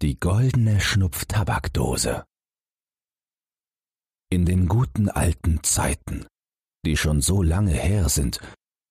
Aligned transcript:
Die 0.00 0.20
goldene 0.20 0.80
Schnupftabakdose. 0.80 2.24
In 4.30 4.46
den 4.46 4.68
guten 4.68 5.08
alten 5.08 5.64
Zeiten, 5.64 6.24
die 6.86 6.96
schon 6.96 7.20
so 7.20 7.42
lange 7.42 7.72
her 7.72 8.08
sind, 8.08 8.38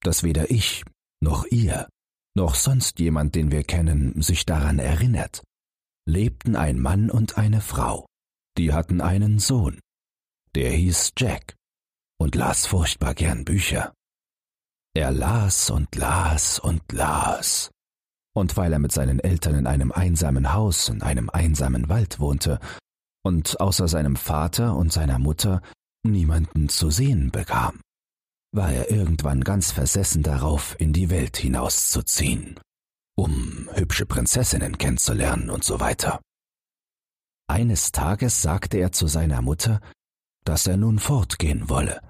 dass 0.02 0.24
weder 0.24 0.52
ich, 0.52 0.84
noch 1.24 1.46
ihr, 1.46 1.88
noch 2.36 2.56
sonst 2.56 3.00
jemand, 3.00 3.36
den 3.36 3.52
wir 3.52 3.64
kennen, 3.64 4.22
sich 4.22 4.46
daran 4.46 4.80
erinnert, 4.80 5.46
lebten 6.06 6.58
ein 6.58 6.78
Mann 6.78 7.10
und 7.10 7.38
eine 7.38 7.62
Frau, 7.62 8.06
die 8.58 8.74
hatten 8.74 9.00
einen 9.00 9.40
Sohn, 9.40 9.80
der 10.56 10.72
hieß 10.72 11.14
Jack 11.18 11.56
und 12.20 12.36
las 12.36 12.66
furchtbar 12.66 13.16
gern 13.16 13.46
Bücher. 13.46 13.94
Er 14.94 15.12
las 15.12 15.70
und 15.70 15.96
las 15.96 16.60
und 16.60 16.92
las 16.92 17.72
und 18.38 18.56
weil 18.56 18.72
er 18.72 18.80
mit 18.80 18.92
seinen 18.92 19.20
Eltern 19.20 19.56
in 19.56 19.68
einem 19.68 19.92
einsamen 19.92 20.54
Haus 20.54 20.90
in 20.90 21.02
einem 21.02 21.30
einsamen 21.30 21.90
Wald 21.90 22.20
wohnte 22.20 22.60
und 23.24 23.60
außer 23.60 23.88
seinem 23.88 24.16
Vater 24.16 24.76
und 24.76 24.94
seiner 24.94 25.20
Mutter 25.20 25.62
niemanden 26.04 26.70
zu 26.70 26.90
sehen 26.90 27.32
bekam, 27.32 27.82
war 28.54 28.72
er 28.72 28.92
irgendwann 28.92 29.44
ganz 29.44 29.72
versessen 29.72 30.24
darauf, 30.24 30.76
in 30.80 30.94
die 30.94 31.10
Welt 31.10 31.38
hinauszuziehen, 31.38 32.60
um 33.18 33.70
hübsche 33.74 34.06
Prinzessinnen 34.06 34.78
kennenzulernen 34.78 35.50
und 35.50 35.64
so 35.64 35.80
weiter. 35.80 36.22
Eines 37.50 37.92
Tages 37.92 38.42
sagte 38.42 38.78
er 38.78 38.92
zu 38.92 39.08
seiner 39.08 39.42
Mutter, 39.42 39.82
dass 40.46 40.68
er 40.68 40.78
nun 40.78 41.00
fortgehen 41.00 41.70
wolle, 41.70 42.02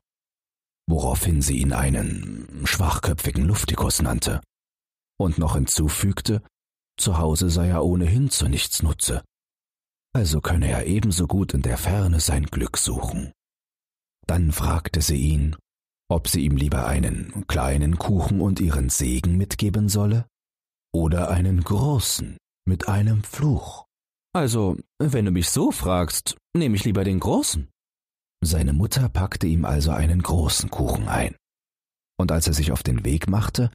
woraufhin 0.87 1.41
sie 1.41 1.57
ihn 1.57 1.73
einen 1.73 2.63
schwachköpfigen 2.65 3.45
Luftikus 3.45 4.01
nannte 4.01 4.41
und 5.19 5.37
noch 5.37 5.55
hinzufügte, 5.55 6.41
zu 6.99 7.17
Hause 7.17 7.49
sei 7.49 7.69
er 7.69 7.83
ohnehin 7.83 8.29
zu 8.29 8.47
nichts 8.47 8.81
Nutze, 8.83 9.23
also 10.13 10.41
könne 10.41 10.67
er 10.69 10.87
ebenso 10.87 11.27
gut 11.27 11.53
in 11.53 11.61
der 11.61 11.77
Ferne 11.77 12.19
sein 12.19 12.45
Glück 12.45 12.77
suchen. 12.77 13.33
Dann 14.25 14.51
fragte 14.51 15.01
sie 15.01 15.17
ihn, 15.17 15.55
ob 16.09 16.27
sie 16.27 16.41
ihm 16.41 16.57
lieber 16.57 16.87
einen 16.87 17.45
kleinen 17.47 17.97
Kuchen 17.97 18.41
und 18.41 18.59
ihren 18.59 18.89
Segen 18.89 19.37
mitgeben 19.37 19.89
solle 19.89 20.25
oder 20.93 21.29
einen 21.29 21.63
großen 21.63 22.37
mit 22.65 22.87
einem 22.87 23.23
Fluch. 23.23 23.85
Also, 24.33 24.77
wenn 24.99 25.25
du 25.25 25.31
mich 25.31 25.49
so 25.49 25.71
fragst, 25.71 26.35
nehme 26.55 26.75
ich 26.75 26.83
lieber 26.83 27.03
den 27.03 27.19
großen. 27.19 27.69
Seine 28.43 28.73
Mutter 28.73 29.09
packte 29.09 29.47
ihm 29.47 29.65
also 29.65 29.91
einen 29.91 30.21
großen 30.21 30.69
Kuchen 30.69 31.07
ein. 31.07 31.35
Und 32.19 32.31
als 32.31 32.47
er 32.47 32.53
sich 32.53 32.71
auf 32.71 32.83
den 32.83 33.05
Weg 33.05 33.29
machte, 33.29 33.71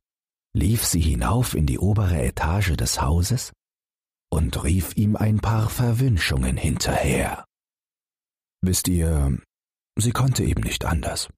lief 0.54 0.84
sie 0.84 1.00
hinauf 1.00 1.54
in 1.54 1.66
die 1.66 1.78
obere 1.78 2.22
Etage 2.22 2.76
des 2.76 3.00
Hauses 3.00 3.52
und 4.30 4.64
rief 4.64 4.96
ihm 4.96 5.16
ein 5.16 5.40
paar 5.40 5.68
Verwünschungen 5.68 6.56
hinterher. 6.56 7.44
Wisst 8.62 8.88
ihr, 8.88 9.38
sie 9.98 10.12
konnte 10.12 10.44
eben 10.44 10.62
nicht 10.62 10.84
anders. 10.84 11.28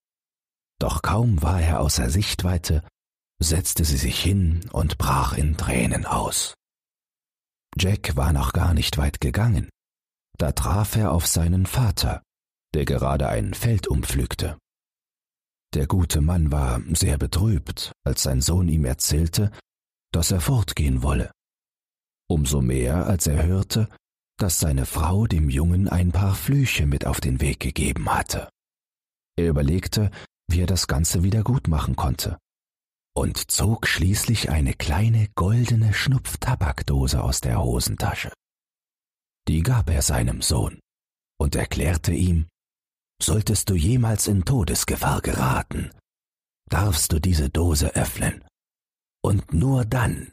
Doch 0.79 1.03
kaum 1.03 1.43
war 1.43 1.61
er 1.61 1.81
außer 1.81 2.11
Sichtweite, 2.11 2.87
setzte 3.41 3.85
sie 3.85 3.97
sich 3.97 4.21
hin 4.21 4.69
und 4.73 4.99
brach 4.99 5.33
in 5.33 5.57
Tränen 5.57 6.07
aus. 6.07 6.55
Jack 7.77 8.17
war 8.17 8.33
noch 8.33 8.53
gar 8.53 8.75
nicht 8.75 8.99
weit 8.99 9.21
gegangen, 9.21 9.69
da 10.39 10.53
traf 10.53 10.97
er 10.97 11.13
auf 11.13 11.27
seinen 11.27 11.67
Vater, 11.67 12.23
der 12.75 12.85
gerade 12.85 13.29
ein 13.29 13.55
Feld 13.55 13.89
umpflügte. 13.89 14.59
Der 15.75 15.89
gute 15.89 16.21
Mann 16.21 16.53
war 16.53 16.81
sehr 16.95 17.19
betrübt, 17.19 17.93
als 18.05 18.23
sein 18.23 18.41
Sohn 18.41 18.69
ihm 18.69 18.85
erzählte, 18.85 19.51
dass 20.13 20.31
er 20.31 20.41
fortgehen 20.41 21.03
wolle. 21.03 21.33
Umso 22.29 22.61
mehr, 22.61 23.07
als 23.07 23.27
er 23.27 23.45
hörte, 23.45 23.89
dass 24.39 24.61
seine 24.61 24.87
Frau 24.87 25.27
dem 25.27 25.51
Jungen 25.51 25.89
ein 25.89 26.13
paar 26.13 26.37
Flüche 26.37 26.87
mit 26.87 27.07
auf 27.07 27.21
den 27.21 27.41
Weg 27.41 27.59
gegeben 27.59 28.09
hatte. 28.09 28.49
Er 29.37 29.49
überlegte, 29.49 30.13
wie 30.49 30.61
er 30.61 30.67
das 30.67 30.87
Ganze 30.87 31.25
wieder 31.25 31.43
gut 31.43 31.67
machen 31.67 31.97
konnte, 31.97 32.39
und 33.17 33.51
zog 33.51 33.89
schließlich 33.89 34.51
eine 34.51 34.75
kleine 34.75 35.29
goldene 35.35 35.93
Schnupftabakdose 35.93 37.23
aus 37.23 37.41
der 37.41 37.63
Hosentasche. 37.63 38.33
Die 39.49 39.63
gab 39.63 39.91
er 39.91 40.03
seinem 40.03 40.41
Sohn 40.41 40.79
und 41.39 41.57
erklärte 41.57 42.13
ihm, 42.13 42.47
Solltest 43.25 43.71
du 43.71 43.75
jemals 43.75 44.27
in 44.27 44.45
Todesgefahr 44.45 45.23
geraten, 45.23 45.91
darfst 46.69 47.11
du 47.11 47.19
diese 47.19 47.49
Dose 47.49 47.97
öffnen. 47.97 48.45
Und 49.25 49.55
nur 49.55 49.87
dann. 49.87 50.31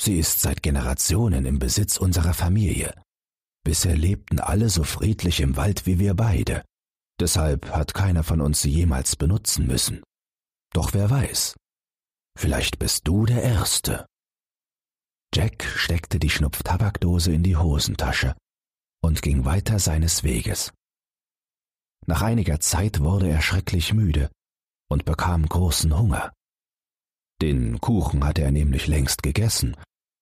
Sie 0.00 0.18
ist 0.18 0.40
seit 0.40 0.60
Generationen 0.60 1.46
im 1.46 1.60
Besitz 1.60 1.96
unserer 1.96 2.34
Familie. 2.34 2.92
Bisher 3.64 3.96
lebten 3.96 4.40
alle 4.40 4.68
so 4.68 4.82
friedlich 4.82 5.38
im 5.38 5.54
Wald 5.54 5.86
wie 5.86 6.00
wir 6.00 6.14
beide. 6.14 6.64
Deshalb 7.20 7.70
hat 7.70 7.94
keiner 7.94 8.24
von 8.24 8.40
uns 8.40 8.62
sie 8.62 8.70
jemals 8.70 9.14
benutzen 9.14 9.68
müssen. 9.68 10.02
Doch 10.72 10.92
wer 10.92 11.10
weiß, 11.10 11.54
vielleicht 12.36 12.80
bist 12.80 13.06
du 13.06 13.26
der 13.26 13.44
Erste. 13.44 14.06
Jack 15.32 15.62
steckte 15.62 16.18
die 16.18 16.30
Schnupftabakdose 16.30 17.32
in 17.32 17.44
die 17.44 17.56
Hosentasche 17.56 18.34
und 19.04 19.22
ging 19.22 19.44
weiter 19.44 19.78
seines 19.78 20.24
Weges. 20.24 20.72
Nach 22.06 22.22
einiger 22.22 22.60
Zeit 22.60 23.00
wurde 23.00 23.28
er 23.28 23.40
schrecklich 23.40 23.94
müde 23.94 24.30
und 24.90 25.04
bekam 25.04 25.46
großen 25.46 25.96
Hunger. 25.98 26.32
Den 27.40 27.80
Kuchen 27.80 28.24
hatte 28.24 28.42
er 28.42 28.50
nämlich 28.50 28.86
längst 28.86 29.22
gegessen, 29.22 29.76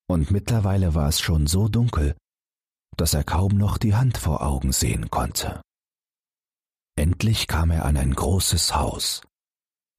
und 0.09 0.31
mittlerweile 0.31 0.94
war 0.94 1.09
es 1.09 1.20
schon 1.20 1.47
so 1.47 1.69
dunkel, 1.69 2.16
dass 2.97 3.15
er 3.15 3.25
kaum 3.25 3.56
noch 3.56 3.78
die 3.78 3.94
Hand 3.94 4.19
vor 4.19 4.43
Augen 4.43 4.72
sehen 4.72 5.10
konnte. 5.10 5.60
Endlich 6.97 7.47
kam 7.47 7.70
er 7.70 7.84
an 7.84 7.97
ein 7.97 8.14
großes 8.14 8.75
Haus, 8.75 9.22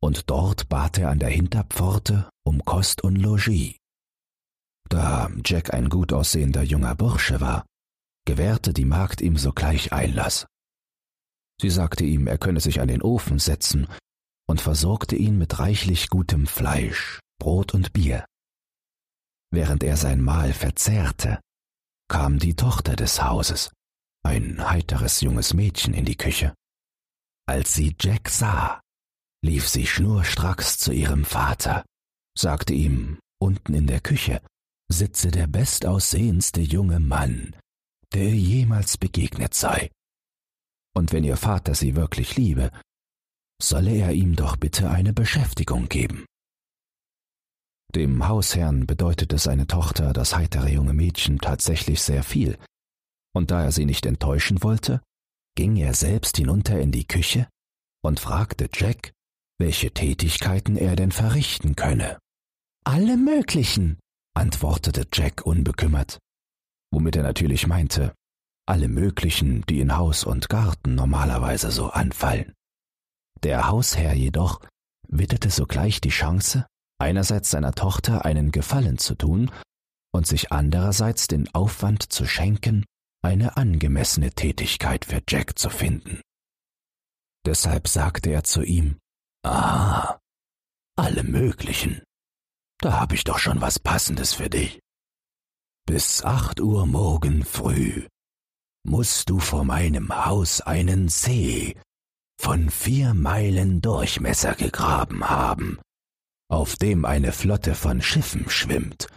und 0.01 0.29
dort 0.29 0.69
bat 0.69 0.97
er 0.97 1.09
an 1.09 1.19
der 1.19 1.29
Hinterpforte 1.29 2.29
um 2.45 2.63
Kost 2.63 3.03
und 3.03 3.15
Logis. 3.15 3.75
Da 4.89 5.29
Jack 5.44 5.73
ein 5.73 5.89
gut 5.89 6.13
aussehender 6.13 6.61
junger 6.61 6.95
Bursche 6.95 7.41
war, 7.41 7.65
gewährte 8.25 8.73
die 8.73 8.85
Magd 8.85 9.21
ihm 9.21 9.38
sogleich 9.38 9.91
Einlass. 9.91 10.45
Sie 11.62 11.69
sagte 11.69 12.03
ihm, 12.03 12.28
er 12.28 12.38
könne 12.38 12.59
sich 12.59 12.81
an 12.81 12.88
den 12.88 13.02
Ofen 13.02 13.40
setzen 13.40 13.88
und 14.47 14.62
versorgte 14.62 15.16
ihn 15.16 15.38
mit 15.38 15.59
reichlich 15.59 16.09
gutem 16.09 16.47
Fleisch, 16.47 17.19
Brot 17.40 17.74
und 17.74 17.94
Bier. 17.94 18.25
Während 19.52 19.84
er 19.84 19.97
sein 19.97 20.22
Mahl 20.22 20.53
verzehrte, 20.53 21.40
kam 22.09 22.40
die 22.40 22.56
Tochter 22.56 22.96
des 22.96 23.24
Hauses, 23.24 23.72
ein 24.24 24.69
heiteres 24.69 25.22
junges 25.22 25.53
Mädchen, 25.53 25.94
in 25.94 26.06
die 26.06 26.18
Küche. 26.18 26.53
Als 27.47 27.74
sie 27.74 27.96
Jack 28.00 28.30
sah, 28.30 28.81
lief 29.44 29.68
sie 29.68 29.86
schnurstracks 29.86 30.78
zu 30.78 30.92
ihrem 30.92 31.25
Vater, 31.25 31.86
sagte 32.38 32.74
ihm, 32.74 33.19
unten 33.40 33.74
in 33.74 33.88
der 33.88 34.00
Küche 34.00 34.42
sitze 34.92 35.31
der 35.31 35.47
bestaussehendste 35.47 36.62
junge 36.62 37.00
Mann, 37.00 37.56
der 38.13 38.24
ihr 38.24 38.36
jemals 38.36 38.97
begegnet 38.97 39.53
sei 39.53 39.90
und 40.96 41.12
wenn 41.12 41.24
ihr 41.24 41.38
Vater 41.38 41.76
sie 41.76 41.96
wirklich 41.96 42.36
liebe, 42.36 42.72
solle 43.62 43.92
er 43.92 44.12
ihm 44.12 44.36
doch 44.36 44.56
bitte 44.56 44.90
eine 44.90 45.14
Beschäftigung 45.14 45.90
geben. 45.90 46.26
Dem 47.96 48.28
Hausherrn 48.28 48.88
bedeutete 48.88 49.38
seine 49.38 49.68
Tochter, 49.68 50.14
das 50.14 50.36
heitere 50.36 50.70
junge 50.70 50.94
Mädchen, 50.94 51.38
tatsächlich 51.38 52.02
sehr 52.02 52.24
viel, 52.24 52.58
und 53.36 53.52
da 53.52 53.64
er 53.64 53.72
sie 53.72 53.86
nicht 53.86 54.06
enttäuschen 54.06 54.64
wollte, 54.64 55.02
ging 55.56 55.76
er 55.76 55.94
selbst 55.94 56.38
hinunter 56.38 56.80
in 56.80 56.92
die 56.92 57.06
Küche 57.06 57.48
und 58.04 58.20
fragte 58.20 58.70
Jack, 58.74 59.12
welche 59.60 59.92
Tätigkeiten 59.92 60.75
er 60.75 60.96
denn 60.96 61.12
verrichten 61.12 61.75
könne. 61.75 62.18
Alle 62.84 63.18
möglichen, 63.18 64.00
antwortete 64.36 65.08
Jack 65.14 65.46
unbekümmert, 65.46 66.20
womit 66.92 67.16
er 67.16 67.24
natürlich 67.24 67.68
meinte, 67.68 68.14
alle 68.65 68.88
möglichen, 68.88 69.62
die 69.63 69.80
in 69.80 69.98
Haus 69.98 70.24
und 70.24 70.50
Garten 70.50 70.95
normalerweise 70.95 71.71
so 71.71 71.89
anfallen. 71.89 72.54
Der 73.44 73.68
Hausherr 73.68 74.13
jedoch 74.13 74.62
witterte 75.07 75.50
sogleich 75.50 76.00
die 76.00 76.10
Chance, 76.10 76.65
einerseits 77.00 77.50
seiner 77.51 77.74
Tochter 77.74 78.25
einen 78.25 78.51
Gefallen 78.51 78.98
zu 78.98 79.15
tun 79.15 79.51
und 80.13 80.27
sich 80.27 80.51
andererseits 80.51 81.27
den 81.27 81.54
Aufwand 81.54 82.12
zu 82.13 82.25
schenken, 82.25 82.86
eine 83.21 83.57
angemessene 83.57 84.31
Tätigkeit 84.31 85.06
für 85.06 85.21
Jack 85.27 85.57
zu 85.60 85.69
finden. 85.69 86.21
Deshalb 87.45 87.88
sagte 87.88 88.30
er 88.30 88.44
zu 88.44 88.63
ihm, 88.63 88.98
Ah, 89.45 90.19
alle 90.95 91.24
möglichen. 91.24 92.01
Da 92.80 93.00
hab 93.00 93.12
ich 93.12 93.25
doch 93.25 93.39
schon 93.39 93.60
was 93.60 93.80
Passendes 93.80 94.33
für 94.33 94.50
dich. 94.50 94.80
Bis 95.86 96.24
acht 96.24 96.62
Uhr 96.62 96.86
morgen 96.86 97.44
früh 97.44 98.07
musst 98.83 99.30
du 99.30 99.39
vor 99.39 99.63
meinem 99.63 100.25
Haus 100.25 100.62
einen 100.62 101.07
See 101.09 101.75
von 102.39 102.69
vier 102.69 103.13
Meilen 103.13 103.81
Durchmesser 103.81 104.56
gegraben 104.56 105.30
haben, 105.30 105.80
auf 106.50 106.75
dem 106.75 107.06
eine 107.06 107.31
Flotte 107.31 107.75
von 107.75 108.01
Schiffen 108.01 108.50
schwimmt, 108.50 109.07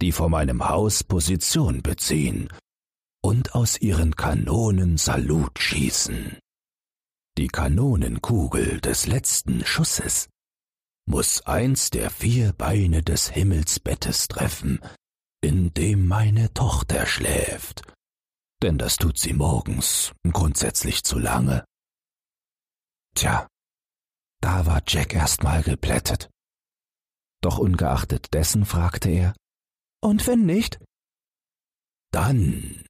die 0.00 0.12
vor 0.12 0.28
meinem 0.28 0.68
Haus 0.68 1.04
Position 1.04 1.82
beziehen 1.82 2.48
und 3.22 3.54
aus 3.54 3.80
ihren 3.80 4.16
Kanonen 4.16 4.96
Salut 4.96 5.58
schießen. 5.58 6.38
Die 7.36 7.48
Kanonenkugel 7.48 8.80
des 8.80 9.06
letzten 9.06 9.64
Schusses 9.64 10.28
muss 11.06 11.42
eins 11.42 11.90
der 11.90 12.10
vier 12.10 12.52
Beine 12.52 13.02
des 13.02 13.30
Himmelsbettes 13.30 14.28
treffen, 14.28 14.80
in 15.42 15.74
dem 15.74 16.06
meine 16.06 16.52
Tochter 16.54 17.06
schläft, 17.06 17.82
denn 18.62 18.78
das 18.78 18.96
tut 18.96 19.18
sie 19.18 19.32
morgens 19.32 20.12
grundsätzlich 20.30 21.02
zu 21.02 21.18
lange. 21.18 21.64
Tja, 23.14 23.48
da 24.40 24.66
war 24.66 24.82
Jack 24.86 25.14
erstmal 25.14 25.62
geplättet. 25.62 26.30
Doch 27.42 27.58
ungeachtet 27.58 28.32
dessen 28.34 28.66
fragte 28.66 29.08
er, 29.08 29.34
Und 30.02 30.26
wenn 30.26 30.44
nicht? 30.44 30.78
Dann, 32.12 32.84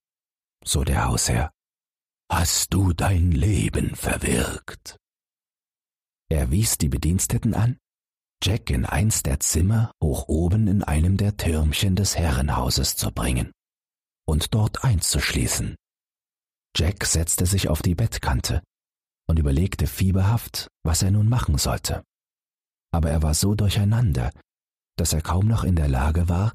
so 0.65 0.85
der 0.85 1.07
Hausherr, 1.07 1.51
hast 2.31 2.73
du 2.73 2.93
dein 2.93 3.33
Leben 3.33 3.95
verwirkt. 3.95 4.97
Er 6.29 6.51
wies 6.51 6.79
die 6.79 6.89
Bediensteten 6.89 7.55
an, 7.55 7.79
Jack 8.43 8.71
in 8.71 8.87
eins 8.87 9.23
der 9.23 9.41
Zimmer 9.41 9.93
hoch 10.03 10.29
oben 10.29 10.67
in 10.67 10.83
einem 10.83 11.17
der 11.17 11.37
Türmchen 11.37 11.97
des 11.97 12.17
Herrenhauses 12.17 12.97
zu 12.97 13.13
bringen 13.13 13.53
und 14.31 14.55
dort 14.55 14.85
einzuschließen. 14.85 15.75
Jack 16.77 17.05
setzte 17.05 17.47
sich 17.47 17.69
auf 17.69 17.83
die 17.83 17.97
Bettkante 17.97 18.63
und 19.29 19.41
überlegte 19.41 19.89
fieberhaft, 19.89 20.69
was 20.85 21.03
er 21.03 21.11
nun 21.11 21.29
machen 21.29 21.59
sollte. 21.59 22.05
Aber 22.93 23.11
er 23.11 23.23
war 23.23 23.35
so 23.35 23.57
durcheinander, 23.57 24.33
dass 24.97 25.13
er 25.13 25.21
kaum 25.21 25.49
noch 25.49 25.65
in 25.65 25.75
der 25.75 25.89
Lage 25.89 26.29
war, 26.29 26.53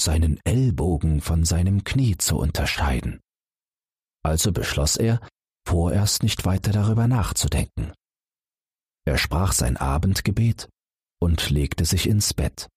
seinen 0.00 0.38
Ellbogen 0.44 1.20
von 1.20 1.44
seinem 1.44 1.82
Knie 1.82 2.16
zu 2.16 2.36
unterscheiden. 2.38 3.20
Also 4.24 4.52
beschloss 4.52 4.96
er, 4.96 5.20
vorerst 5.66 6.22
nicht 6.22 6.44
weiter 6.44 6.70
darüber 6.70 7.08
nachzudenken. 7.08 7.92
Er 9.04 9.18
sprach 9.18 9.52
sein 9.52 9.76
Abendgebet 9.76 10.68
und 11.20 11.50
legte 11.50 11.84
sich 11.84 12.08
ins 12.08 12.32
Bett, 12.32 12.68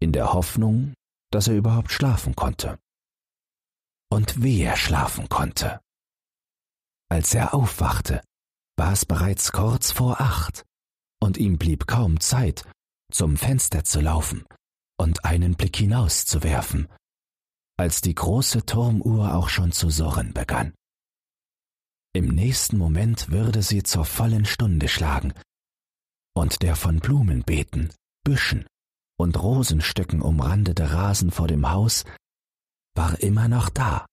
in 0.00 0.12
der 0.12 0.34
Hoffnung, 0.34 0.92
dass 1.30 1.48
er 1.48 1.56
überhaupt 1.56 1.92
schlafen 1.92 2.36
konnte. 2.36 2.78
Und 4.14 4.44
wie 4.44 4.62
er 4.62 4.76
schlafen 4.76 5.28
konnte. 5.28 5.80
Als 7.10 7.34
er 7.34 7.52
aufwachte, 7.52 8.22
war 8.76 8.92
es 8.92 9.04
bereits 9.04 9.50
kurz 9.50 9.90
vor 9.90 10.20
acht, 10.20 10.62
und 11.20 11.36
ihm 11.36 11.58
blieb 11.58 11.88
kaum 11.88 12.20
Zeit, 12.20 12.62
zum 13.10 13.36
Fenster 13.36 13.82
zu 13.82 14.00
laufen 14.00 14.44
und 15.00 15.24
einen 15.24 15.56
Blick 15.56 15.76
hinauszuwerfen, 15.78 16.86
als 17.76 18.02
die 18.02 18.14
große 18.14 18.64
Turmuhr 18.64 19.34
auch 19.34 19.48
schon 19.48 19.72
zu 19.72 19.90
surren 19.90 20.32
begann. 20.32 20.74
Im 22.14 22.28
nächsten 22.28 22.78
Moment 22.78 23.32
würde 23.32 23.62
sie 23.62 23.82
zur 23.82 24.04
vollen 24.04 24.44
Stunde 24.44 24.86
schlagen, 24.86 25.34
und 26.36 26.62
der 26.62 26.76
von 26.76 27.00
Blumenbeeten, 27.00 27.92
Büschen 28.22 28.64
und 29.18 29.42
Rosenstöcken 29.42 30.22
umrandete 30.22 30.92
Rasen 30.92 31.32
vor 31.32 31.48
dem 31.48 31.68
Haus 31.68 32.04
war 32.94 33.20
immer 33.20 33.48
noch 33.48 33.68
da. 33.68 34.06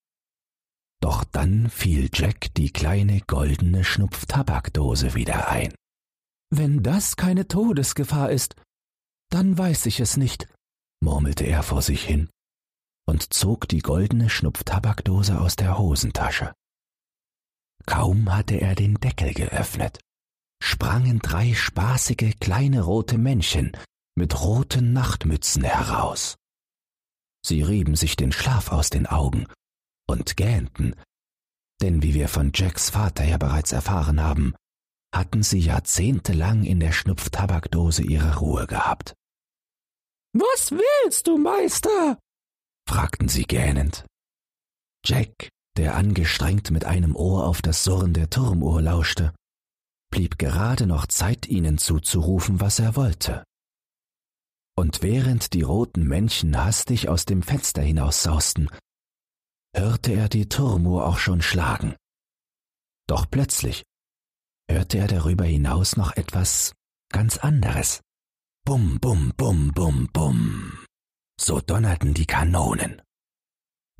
Doch 1.01 1.24
dann 1.24 1.69
fiel 1.69 2.10
Jack 2.13 2.54
die 2.56 2.72
kleine 2.72 3.22
goldene 3.22 3.83
Schnupftabakdose 3.83 5.16
wieder 5.16 5.50
ein. 5.50 5.74
Wenn 6.54 6.83
das 6.83 7.16
keine 7.16 7.48
Todesgefahr 7.48 8.30
ist, 8.30 8.56
dann 9.31 9.57
weiß 9.57 9.86
ich 9.86 10.00
es 10.00 10.18
nicht, 10.18 10.48
murmelte 11.01 11.45
er 11.45 11.63
vor 11.63 11.81
sich 11.81 12.04
hin 12.04 12.30
und 13.07 13.33
zog 13.33 13.68
die 13.68 13.80
goldene 13.80 14.30
Schnupftabakdose 14.30 15.39
aus 15.39 15.56
der 15.56 15.78
Hosentasche. 15.78 16.54
Kaum 17.86 18.33
hatte 18.33 18.56
er 18.56 18.75
den 18.75 18.95
Deckel 18.95 19.33
geöffnet, 19.33 20.00
sprangen 20.62 21.19
drei 21.19 21.54
spaßige 21.54 22.36
kleine 22.39 22.81
rote 22.81 23.18
Männchen 23.18 23.72
mit 24.16 24.39
roten 24.42 24.94
Nachtmützen 24.94 25.63
heraus. 25.63 26.36
Sie 27.45 27.61
rieben 27.61 27.95
sich 27.95 28.15
den 28.15 28.31
Schlaf 28.31 28.71
aus 28.71 28.89
den 28.89 29.07
Augen 29.07 29.47
und 30.07 30.38
gähnten, 30.38 30.95
denn 31.81 32.03
wie 32.03 32.13
wir 32.13 32.27
von 32.27 32.51
Jacks 32.53 32.91
Vater 32.91 33.23
ja 33.23 33.38
bereits 33.38 33.71
erfahren 33.71 34.21
haben, 34.21 34.53
hatten 35.13 35.43
sie 35.43 35.59
jahrzehntelang 35.59 36.63
in 36.63 36.79
der 36.79 36.91
Schnupftabakdose 36.91 38.03
ihre 38.03 38.38
Ruhe 38.38 38.67
gehabt. 38.67 39.13
Was 40.33 40.71
willst 40.71 41.27
du, 41.27 41.38
Meister? 41.38 42.17
fragten 42.88 43.27
sie 43.27 43.44
gähnend. 43.44 44.05
Jack, 45.05 45.49
der 45.77 45.95
angestrengt 45.95 46.71
mit 46.71 46.85
einem 46.85 47.15
Ohr 47.15 47.45
auf 47.47 47.61
das 47.61 47.83
Surren 47.83 48.13
der 48.13 48.29
Turmuhr 48.29 48.81
lauschte, 48.81 49.33
blieb 50.11 50.37
gerade 50.37 50.85
noch 50.85 51.07
Zeit, 51.07 51.47
ihnen 51.47 51.77
zuzurufen, 51.77 52.61
was 52.61 52.79
er 52.79 52.95
wollte. 52.95 53.44
Und 54.81 55.04
während 55.04 55.54
die 55.54 55.62
roten 55.62 56.07
Männchen 56.07 56.57
hastig 56.57 57.07
aus 57.07 57.25
dem 57.25 57.44
Fenster 57.44 57.83
hinaussausten, 57.83 58.68
hörte 59.75 60.12
er 60.12 60.28
die 60.28 60.50
Turmuhr 60.50 61.06
auch 61.06 61.19
schon 61.19 61.44
schlagen. 61.44 61.95
Doch 63.07 63.30
plötzlich 63.30 63.83
hörte 64.68 64.98
er 64.98 65.07
darüber 65.07 65.45
hinaus 65.45 65.98
noch 65.98 66.18
etwas 66.18 66.74
ganz 67.13 67.38
anderes. 67.38 68.01
Bum, 68.66 69.00
bum, 69.00 69.33
bum, 69.38 69.72
bum, 69.72 70.10
bum. 70.12 70.83
So 71.39 71.62
donnerten 71.62 72.16
die 72.16 72.25
Kanonen. 72.25 73.04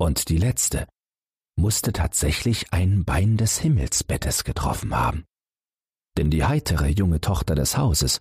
Und 0.00 0.30
die 0.30 0.38
letzte 0.38 0.88
musste 1.56 1.92
tatsächlich 1.92 2.72
ein 2.72 3.04
Bein 3.04 3.36
des 3.36 3.56
Himmelsbettes 3.60 4.42
getroffen 4.42 4.96
haben. 4.96 5.26
Denn 6.16 6.32
die 6.32 6.44
heitere 6.44 6.88
junge 6.88 7.20
Tochter 7.20 7.54
des 7.54 7.78
Hauses 7.78 8.18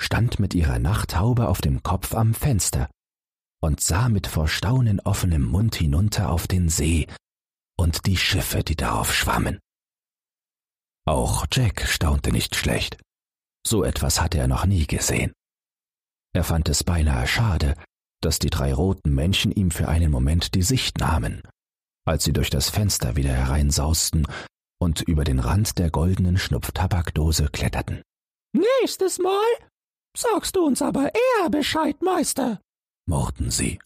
stand 0.00 0.38
mit 0.38 0.54
ihrer 0.54 0.78
Nachthaube 0.78 1.48
auf 1.48 1.60
dem 1.60 1.82
Kopf 1.82 2.14
am 2.14 2.34
Fenster 2.34 2.88
und 3.60 3.80
sah 3.80 4.08
mit 4.08 4.26
vor 4.26 4.48
Staunen 4.48 5.00
offenem 5.00 5.44
Mund 5.44 5.74
hinunter 5.74 6.30
auf 6.30 6.46
den 6.46 6.68
See 6.68 7.06
und 7.76 8.06
die 8.06 8.16
Schiffe, 8.16 8.62
die 8.62 8.76
darauf 8.76 9.14
schwammen. 9.14 9.58
Auch 11.06 11.46
Jack 11.50 11.86
staunte 11.88 12.32
nicht 12.32 12.54
schlecht. 12.54 13.00
So 13.66 13.84
etwas 13.84 14.20
hatte 14.20 14.38
er 14.38 14.48
noch 14.48 14.66
nie 14.66 14.86
gesehen. 14.86 15.32
Er 16.34 16.44
fand 16.44 16.68
es 16.68 16.84
beinahe 16.84 17.26
schade, 17.26 17.74
dass 18.20 18.38
die 18.38 18.50
drei 18.50 18.74
roten 18.74 19.14
Männchen 19.14 19.52
ihm 19.52 19.70
für 19.70 19.88
einen 19.88 20.10
Moment 20.10 20.54
die 20.54 20.62
Sicht 20.62 20.98
nahmen, 20.98 21.42
als 22.04 22.24
sie 22.24 22.32
durch 22.32 22.50
das 22.50 22.68
Fenster 22.68 23.16
wieder 23.16 23.32
hereinsausten 23.32 24.26
und 24.80 25.02
über 25.02 25.24
den 25.24 25.38
Rand 25.38 25.78
der 25.78 25.90
goldenen 25.90 26.38
Schnupftabakdose 26.38 27.48
kletterten. 27.48 28.02
Nächstes 28.52 29.18
Mal 29.18 29.46
sagst 30.18 30.56
du 30.56 30.66
uns 30.66 30.82
aber 30.82 31.12
eher 31.14 31.50
Bescheid, 31.50 32.02
Meister, 32.02 32.60
murrten 33.06 33.50
sie. 33.50 33.78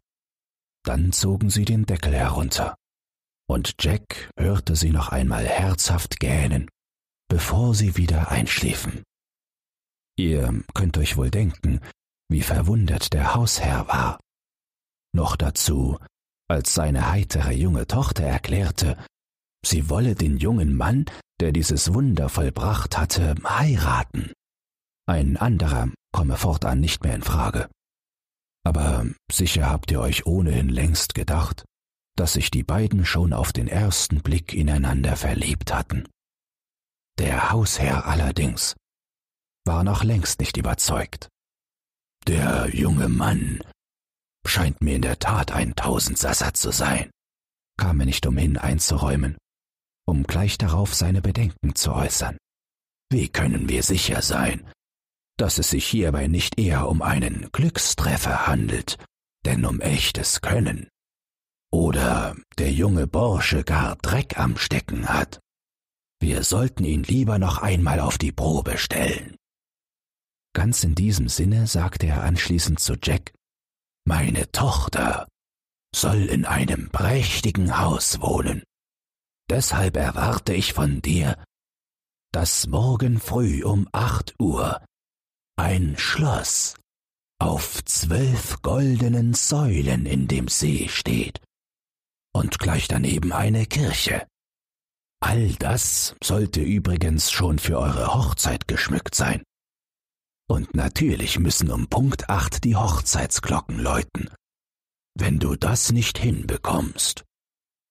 Dann 0.84 1.12
zogen 1.12 1.50
sie 1.50 1.64
den 1.64 1.86
Deckel 1.86 2.14
herunter, 2.14 2.74
und 3.48 3.74
Jack 3.80 4.30
hörte 4.38 4.74
sie 4.74 4.90
noch 4.90 5.10
einmal 5.10 5.46
herzhaft 5.46 6.18
gähnen, 6.18 6.68
bevor 7.28 7.74
sie 7.74 7.96
wieder 7.96 8.30
einschliefen. 8.30 9.04
Ihr 10.16 10.62
könnt 10.74 10.98
euch 10.98 11.16
wohl 11.16 11.30
denken, 11.30 11.80
wie 12.28 12.42
verwundert 12.42 13.12
der 13.12 13.34
Hausherr 13.34 13.86
war. 13.88 14.18
Noch 15.14 15.36
dazu, 15.36 15.98
als 16.48 16.74
seine 16.74 17.10
heitere 17.10 17.52
junge 17.52 17.86
Tochter 17.86 18.24
erklärte, 18.24 18.96
sie 19.64 19.88
wolle 19.88 20.14
den 20.14 20.38
jungen 20.38 20.74
Mann, 20.74 21.04
der 21.40 21.52
dieses 21.52 21.94
Wunder 21.94 22.28
vollbracht 22.28 22.96
hatte, 22.98 23.34
heiraten. 23.44 24.32
Ein 25.06 25.36
anderer 25.36 25.90
komme 26.12 26.36
fortan 26.36 26.80
nicht 26.80 27.02
mehr 27.02 27.14
in 27.14 27.22
Frage. 27.22 27.68
Aber 28.64 29.06
sicher 29.30 29.68
habt 29.68 29.90
ihr 29.90 30.00
euch 30.00 30.26
ohnehin 30.26 30.68
längst 30.68 31.14
gedacht, 31.14 31.64
dass 32.16 32.34
sich 32.34 32.50
die 32.50 32.62
beiden 32.62 33.04
schon 33.04 33.32
auf 33.32 33.52
den 33.52 33.68
ersten 33.68 34.22
Blick 34.22 34.52
ineinander 34.52 35.16
verliebt 35.16 35.74
hatten. 35.74 36.06
Der 37.18 37.50
Hausherr 37.50 38.06
allerdings 38.06 38.74
war 39.64 39.84
noch 39.84 40.04
längst 40.04 40.40
nicht 40.40 40.56
überzeugt. 40.56 41.28
Der 42.26 42.68
junge 42.74 43.08
Mann 43.08 43.60
scheint 44.46 44.80
mir 44.80 44.96
in 44.96 45.02
der 45.02 45.18
Tat 45.18 45.52
ein 45.52 45.74
Tausendsasser 45.74 46.54
zu 46.54 46.70
sein, 46.70 47.10
kam 47.78 48.00
er 48.00 48.06
nicht 48.06 48.26
umhin 48.26 48.58
einzuräumen, 48.58 49.36
um 50.06 50.24
gleich 50.24 50.58
darauf 50.58 50.94
seine 50.94 51.22
Bedenken 51.22 51.74
zu 51.74 51.92
äußern. 51.92 52.36
Wie 53.10 53.28
können 53.28 53.68
wir 53.68 53.82
sicher 53.82 54.22
sein, 54.22 54.70
dass 55.42 55.58
es 55.58 55.70
sich 55.70 55.84
hierbei 55.88 56.28
nicht 56.28 56.56
eher 56.56 56.88
um 56.88 57.02
einen 57.02 57.50
Glückstreffer 57.50 58.46
handelt, 58.46 58.96
denn 59.44 59.64
um 59.64 59.80
echtes 59.80 60.40
Können? 60.40 60.88
Oder 61.72 62.36
der 62.58 62.70
junge 62.70 63.08
Bursche 63.08 63.64
gar 63.64 63.96
Dreck 63.96 64.38
am 64.38 64.56
Stecken 64.56 65.08
hat? 65.08 65.40
Wir 66.20 66.44
sollten 66.44 66.84
ihn 66.84 67.02
lieber 67.02 67.40
noch 67.40 67.58
einmal 67.58 67.98
auf 67.98 68.18
die 68.18 68.30
Probe 68.30 68.78
stellen. 68.78 69.34
Ganz 70.54 70.84
in 70.84 70.94
diesem 70.94 71.28
Sinne 71.28 71.66
sagte 71.66 72.06
er 72.06 72.22
anschließend 72.22 72.78
zu 72.78 72.94
Jack, 73.02 73.32
Meine 74.06 74.48
Tochter 74.52 75.26
soll 75.92 76.26
in 76.26 76.44
einem 76.44 76.88
prächtigen 76.90 77.80
Haus 77.80 78.20
wohnen, 78.20 78.62
Deshalb 79.50 79.96
erwarte 79.96 80.54
ich 80.54 80.72
von 80.72 81.02
dir, 81.02 81.36
dass 82.32 82.68
morgen 82.68 83.18
früh 83.18 83.64
um 83.64 83.88
acht 83.90 84.36
Uhr 84.38 84.80
ein 85.56 85.96
Schloss 85.98 86.76
auf 87.38 87.84
zwölf 87.84 88.62
goldenen 88.62 89.34
Säulen 89.34 90.06
in 90.06 90.28
dem 90.28 90.48
See 90.48 90.88
steht 90.88 91.40
und 92.34 92.58
gleich 92.58 92.88
daneben 92.88 93.32
eine 93.32 93.66
Kirche. 93.66 94.26
All 95.20 95.52
das 95.54 96.16
sollte 96.22 96.60
übrigens 96.60 97.30
schon 97.30 97.58
für 97.58 97.78
eure 97.78 98.14
Hochzeit 98.14 98.66
geschmückt 98.66 99.14
sein. 99.14 99.42
Und 100.48 100.74
natürlich 100.74 101.38
müssen 101.38 101.70
um 101.70 101.88
Punkt 101.88 102.28
acht 102.28 102.64
die 102.64 102.76
Hochzeitsglocken 102.76 103.78
läuten. 103.78 104.30
Wenn 105.14 105.38
du 105.38 105.56
das 105.56 105.92
nicht 105.92 106.18
hinbekommst, 106.18 107.24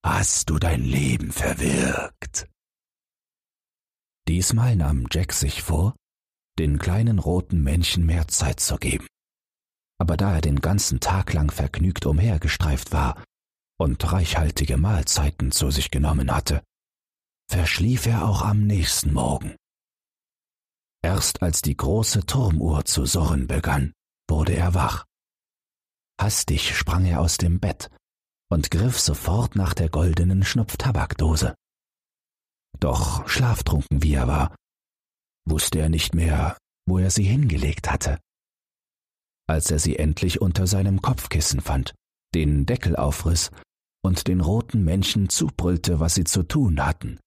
hast 0.04 0.50
du 0.50 0.60
dein 0.60 0.84
Leben 0.84 1.32
verwirkt. 1.32 2.48
Diesmal 4.28 4.76
nahm 4.76 5.08
Jack 5.12 5.34
sich 5.34 5.62
vor, 5.62 5.96
den 6.60 6.80
kleinen 6.80 7.20
roten 7.20 7.62
Männchen 7.64 8.06
mehr 8.06 8.28
Zeit 8.28 8.60
zu 8.60 8.78
geben. 8.78 9.08
Aber 10.00 10.18
da 10.18 10.36
er 10.36 10.42
den 10.42 10.62
ganzen 10.62 11.00
Tag 11.00 11.34
lang 11.34 11.52
vergnügt 11.52 12.06
umhergestreift 12.06 12.92
war 12.92 13.24
und 13.80 14.12
reichhaltige 14.12 14.78
Mahlzeiten 14.78 15.52
zu 15.52 15.72
sich 15.72 15.92
genommen 15.92 16.32
hatte, 16.32 16.64
verschlief 17.50 18.06
er 18.06 18.28
auch 18.28 18.42
am 18.42 18.66
nächsten 18.66 19.14
Morgen. 19.14 19.56
Erst 21.04 21.42
als 21.42 21.62
die 21.62 21.76
große 21.76 22.26
Turmuhr 22.26 22.86
zu 22.86 23.06
surren 23.06 23.48
begann, 23.48 23.94
wurde 24.30 24.54
er 24.54 24.74
wach. 24.74 25.06
Hastig 26.20 26.78
sprang 26.78 27.06
er 27.06 27.20
aus 27.20 27.38
dem 27.38 27.60
Bett 27.60 27.90
und 28.52 28.70
griff 28.70 29.00
sofort 29.00 29.56
nach 29.56 29.74
der 29.74 29.90
goldenen 29.90 30.44
Schnupftabakdose. 30.44 31.56
Doch 32.80 33.28
schlaftrunken 33.28 34.04
wie 34.04 34.14
er 34.14 34.28
war, 34.28 34.56
wusste 35.46 35.80
er 35.80 35.90
nicht 35.90 36.14
mehr, 36.16 36.58
wo 36.88 36.98
er 36.98 37.10
sie 37.10 37.24
hingelegt 37.24 37.92
hatte. 37.92 38.20
Als 39.48 39.70
er 39.72 39.80
sie 39.80 39.98
endlich 39.98 40.42
unter 40.42 40.68
seinem 40.68 41.02
Kopfkissen 41.02 41.62
fand, 41.62 41.94
den 42.34 42.66
Deckel 42.66 42.96
aufriss 42.96 43.52
und 44.04 44.28
den 44.28 44.42
roten 44.42 44.84
Männchen 44.84 45.30
zubrüllte, 45.30 46.00
was 46.00 46.16
sie 46.16 46.24
zu 46.24 46.44
tun 46.44 46.86
hatten, 46.86 47.20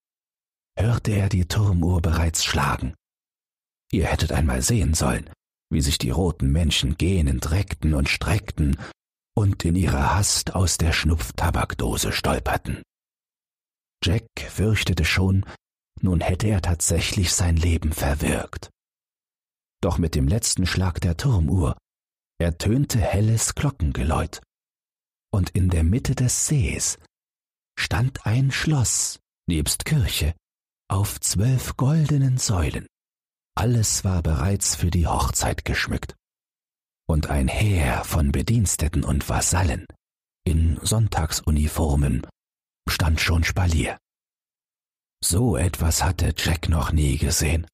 hörte 0.78 1.12
er 1.12 1.28
die 1.28 1.46
Turmuhr 1.46 2.00
bereits 2.00 2.44
schlagen. 2.44 2.94
Ihr 3.92 4.06
hättet 4.06 4.32
einmal 4.32 4.62
sehen 4.62 4.94
sollen, 4.94 5.30
wie 5.70 5.80
sich 5.80 5.98
die 5.98 6.10
roten 6.10 6.50
Menschen 6.50 6.96
gähnend 6.96 7.50
reckten 7.50 7.94
und 7.94 8.08
streckten 8.08 8.78
und 9.36 9.64
in 9.64 9.76
ihrer 9.76 10.14
Hast 10.14 10.54
aus 10.54 10.78
der 10.78 10.92
Schnupftabakdose 10.92 12.12
stolperten. 12.12 12.82
Jack 14.02 14.26
fürchtete 14.36 15.04
schon, 15.04 15.44
nun 16.00 16.20
hätte 16.20 16.48
er 16.48 16.62
tatsächlich 16.62 17.32
sein 17.32 17.56
Leben 17.56 17.92
verwirkt. 17.92 18.70
Doch 19.82 19.98
mit 19.98 20.14
dem 20.14 20.28
letzten 20.28 20.66
Schlag 20.66 21.00
der 21.00 21.16
Turmuhr 21.16 21.76
ertönte 22.38 23.00
helles 23.00 23.54
Glockengeläut, 23.54 24.40
und 25.32 25.50
in 25.50 25.68
der 25.68 25.84
Mitte 25.84 26.14
des 26.14 26.46
Sees 26.46 26.98
stand 27.78 28.26
ein 28.26 28.50
Schloss 28.50 29.18
nebst 29.46 29.84
Kirche 29.84 30.34
auf 30.88 31.20
zwölf 31.20 31.76
goldenen 31.76 32.38
Säulen. 32.38 32.86
Alles 33.56 34.04
war 34.04 34.22
bereits 34.22 34.76
für 34.76 34.90
die 34.90 35.06
Hochzeit 35.06 35.64
geschmückt. 35.64 36.14
Und 37.06 37.28
ein 37.28 37.48
Heer 37.48 38.04
von 38.04 38.32
Bediensteten 38.32 39.04
und 39.04 39.28
Vasallen 39.28 39.86
in 40.46 40.78
Sonntagsuniformen 40.82 42.26
stand 42.88 43.20
schon 43.20 43.44
Spalier. 43.44 43.98
So 45.26 45.56
etwas 45.56 46.04
hatte 46.04 46.34
Jack 46.36 46.68
noch 46.68 46.92
nie 46.92 47.16
gesehen. 47.16 47.66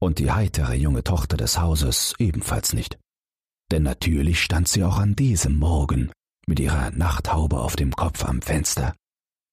Und 0.00 0.20
die 0.20 0.30
heitere 0.30 0.74
junge 0.74 1.02
Tochter 1.02 1.36
des 1.36 1.58
Hauses 1.58 2.14
ebenfalls 2.18 2.74
nicht. 2.74 2.96
Denn 3.72 3.82
natürlich 3.82 4.40
stand 4.40 4.68
sie 4.68 4.84
auch 4.84 4.98
an 4.98 5.16
diesem 5.16 5.58
Morgen 5.58 6.12
mit 6.46 6.60
ihrer 6.60 6.92
Nachthaube 6.92 7.58
auf 7.58 7.74
dem 7.74 7.92
Kopf 7.96 8.24
am 8.24 8.40
Fenster. 8.40 8.94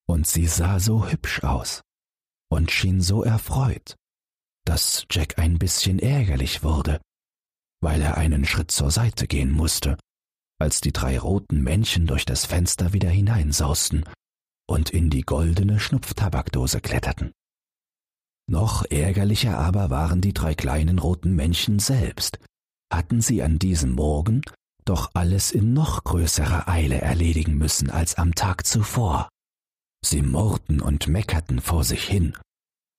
Und 0.08 0.28
sie 0.28 0.46
sah 0.46 0.80
so 0.80 1.08
hübsch 1.10 1.44
aus 1.44 1.82
und 2.52 2.70
schien 2.70 3.02
so 3.02 3.24
erfreut, 3.24 3.96
dass 4.64 5.08
Jack 5.10 5.40
ein 5.40 5.58
bisschen 5.58 5.98
ärgerlich 5.98 6.62
wurde, 6.62 7.02
weil 7.82 8.00
er 8.04 8.16
einen 8.16 8.46
Schritt 8.46 8.70
zur 8.70 8.92
Seite 8.92 9.26
gehen 9.26 9.52
musste, 9.52 9.98
als 10.60 10.82
die 10.82 10.92
drei 10.92 11.18
roten 11.18 11.64
Männchen 11.64 12.06
durch 12.06 12.26
das 12.26 12.46
Fenster 12.46 12.94
wieder 12.94 13.10
hineinsausten 13.10 14.06
und 14.68 14.90
in 14.90 15.10
die 15.10 15.22
goldene 15.22 15.80
Schnupftabakdose 15.80 16.82
kletterten. 16.82 17.32
Noch 18.50 18.86
ärgerlicher 18.90 19.58
aber 19.58 19.90
waren 19.90 20.22
die 20.22 20.34
drei 20.34 20.54
kleinen 20.54 21.00
roten 21.00 21.36
Männchen 21.36 21.80
selbst, 21.80 22.40
hatten 22.92 23.22
sie 23.22 23.42
an 23.42 23.60
diesem 23.60 23.94
Morgen 23.94 24.42
doch 24.86 25.12
alles 25.14 25.52
in 25.52 25.74
noch 25.74 26.04
größerer 26.04 26.68
Eile 26.68 27.00
erledigen 27.00 27.58
müssen 27.58 27.90
als 27.90 28.16
am 28.16 28.36
Tag 28.36 28.66
zuvor. 28.66 29.30
Sie 30.06 30.22
murrten 30.22 30.82
und 30.82 31.08
meckerten 31.08 31.62
vor 31.62 31.86
sich 31.86 32.04
hin, 32.04 32.38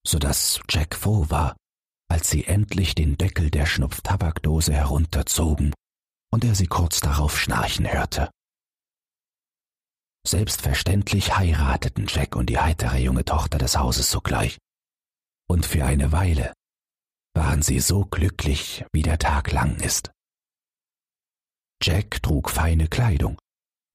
so 0.06 0.18
dass 0.18 0.60
Jack 0.70 0.94
froh 0.94 1.26
war, 1.28 1.56
als 2.08 2.30
sie 2.30 2.44
endlich 2.44 2.94
den 2.94 3.18
Deckel 3.18 3.50
der 3.50 3.66
Schnupftabakdose 3.66 4.72
herunterzogen 4.72 5.74
und 6.32 6.44
er 6.44 6.54
sie 6.54 6.66
kurz 6.66 7.00
darauf 7.00 7.38
schnarchen 7.38 7.86
hörte. 7.86 8.30
Selbstverständlich 10.26 11.36
heirateten 11.36 12.06
Jack 12.08 12.34
und 12.34 12.48
die 12.48 12.58
heitere 12.58 12.98
junge 12.98 13.24
Tochter 13.24 13.58
des 13.58 13.76
Hauses 13.76 14.10
sogleich, 14.10 14.58
und 15.48 15.66
für 15.66 15.84
eine 15.84 16.12
Weile 16.12 16.52
waren 17.34 17.62
sie 17.62 17.80
so 17.80 18.04
glücklich, 18.06 18.84
wie 18.92 19.02
der 19.02 19.18
Tag 19.18 19.52
lang 19.52 19.76
ist. 19.80 20.12
Jack 21.82 22.22
trug 22.22 22.48
feine 22.48 22.88
Kleidung, 22.88 23.38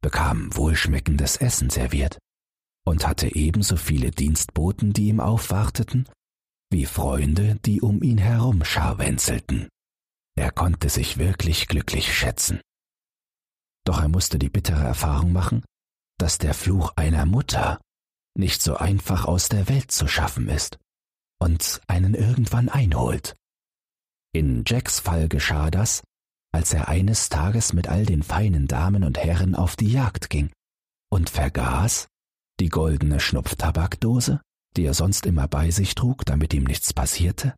bekam 0.02 0.56
wohlschmeckendes 0.56 1.38
Essen 1.38 1.70
serviert 1.70 2.20
und 2.86 3.08
hatte 3.08 3.34
ebenso 3.36 3.78
viele 3.78 4.12
Dienstboten, 4.12 4.94
die 4.94 5.08
ihm 5.08 5.20
aufwarteten, 5.20 6.08
wie 6.72 6.86
Freunde, 6.86 7.56
die 7.66 7.82
um 7.82 8.04
ihn 8.04 8.20
herum 8.20 8.64
scharwenzelten. 8.64 9.70
Er 10.36 10.52
konnte 10.52 10.90
sich 10.90 11.18
wirklich 11.18 11.68
glücklich 11.68 12.14
schätzen. 12.16 12.62
Doch 13.86 14.00
er 14.02 14.10
musste 14.10 14.38
die 14.38 14.50
bittere 14.50 14.84
Erfahrung 14.84 15.34
machen, 15.34 15.64
dass 16.20 16.38
der 16.38 16.54
Fluch 16.54 16.94
einer 16.96 17.26
Mutter 17.26 17.80
nicht 18.38 18.62
so 18.62 18.76
einfach 18.76 19.26
aus 19.26 19.50
der 19.50 19.68
Welt 19.70 19.92
zu 19.92 20.08
schaffen 20.08 20.48
ist 20.50 20.78
und 21.42 21.82
einen 21.88 22.14
irgendwann 22.14 22.70
einholt. 22.70 23.36
In 24.34 24.64
Jacks 24.68 25.00
Fall 25.00 25.28
geschah 25.28 25.72
das, 25.72 26.04
als 26.52 26.74
er 26.74 26.88
eines 26.88 27.30
Tages 27.30 27.74
mit 27.74 27.88
all 27.88 28.06
den 28.06 28.24
feinen 28.24 28.68
Damen 28.68 29.04
und 29.04 29.18
Herren 29.18 29.56
auf 29.56 29.76
die 29.76 29.92
Jagd 29.92 30.30
ging 30.30 30.52
und 31.12 31.30
vergaß, 31.30 32.08
die 32.60 32.70
goldene 32.70 33.20
Schnupftabakdose, 33.20 34.42
die 34.76 34.86
er 34.86 34.94
sonst 34.94 35.26
immer 35.26 35.48
bei 35.48 35.72
sich 35.72 35.96
trug, 35.96 36.26
damit 36.26 36.54
ihm 36.54 36.66
nichts 36.66 36.94
passierte, 36.94 37.56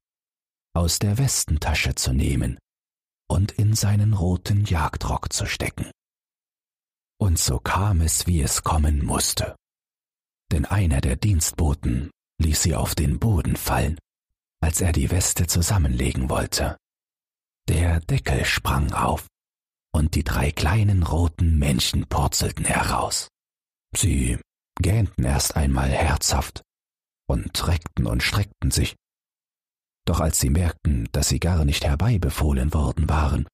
aus 0.73 0.99
der 0.99 1.17
Westentasche 1.17 1.95
zu 1.95 2.13
nehmen 2.13 2.57
und 3.29 3.51
in 3.51 3.73
seinen 3.75 4.13
roten 4.13 4.65
Jagdrock 4.65 5.33
zu 5.33 5.45
stecken. 5.45 5.89
Und 7.21 7.37
so 7.37 7.59
kam 7.59 8.01
es, 8.01 8.25
wie 8.25 8.41
es 8.41 8.63
kommen 8.63 9.05
musste. 9.05 9.55
Denn 10.51 10.65
einer 10.65 11.01
der 11.01 11.15
Dienstboten 11.15 12.09
ließ 12.41 12.63
sie 12.63 12.75
auf 12.75 12.95
den 12.95 13.19
Boden 13.19 13.55
fallen, 13.55 13.99
als 14.59 14.81
er 14.81 14.91
die 14.91 15.11
Weste 15.11 15.45
zusammenlegen 15.45 16.31
wollte. 16.31 16.77
Der 17.69 17.99
Deckel 17.99 18.43
sprang 18.43 18.91
auf, 18.93 19.27
und 19.93 20.15
die 20.15 20.23
drei 20.23 20.51
kleinen 20.51 21.03
roten 21.03 21.59
Männchen 21.59 22.07
purzelten 22.07 22.65
heraus. 22.65 23.27
Sie 23.95 24.39
gähnten 24.81 25.23
erst 25.23 25.55
einmal 25.55 25.89
herzhaft 25.89 26.63
und 27.27 27.67
reckten 27.67 28.07
und 28.07 28.23
streckten 28.23 28.71
sich. 28.71 28.95
Doch 30.05 30.21
als 30.21 30.39
sie 30.39 30.49
merkten, 30.49 31.07
dass 31.11 31.29
sie 31.29 31.39
gar 31.39 31.65
nicht 31.65 31.85
herbeibefohlen 31.85 32.73
worden 32.73 33.07
waren, 33.09 33.47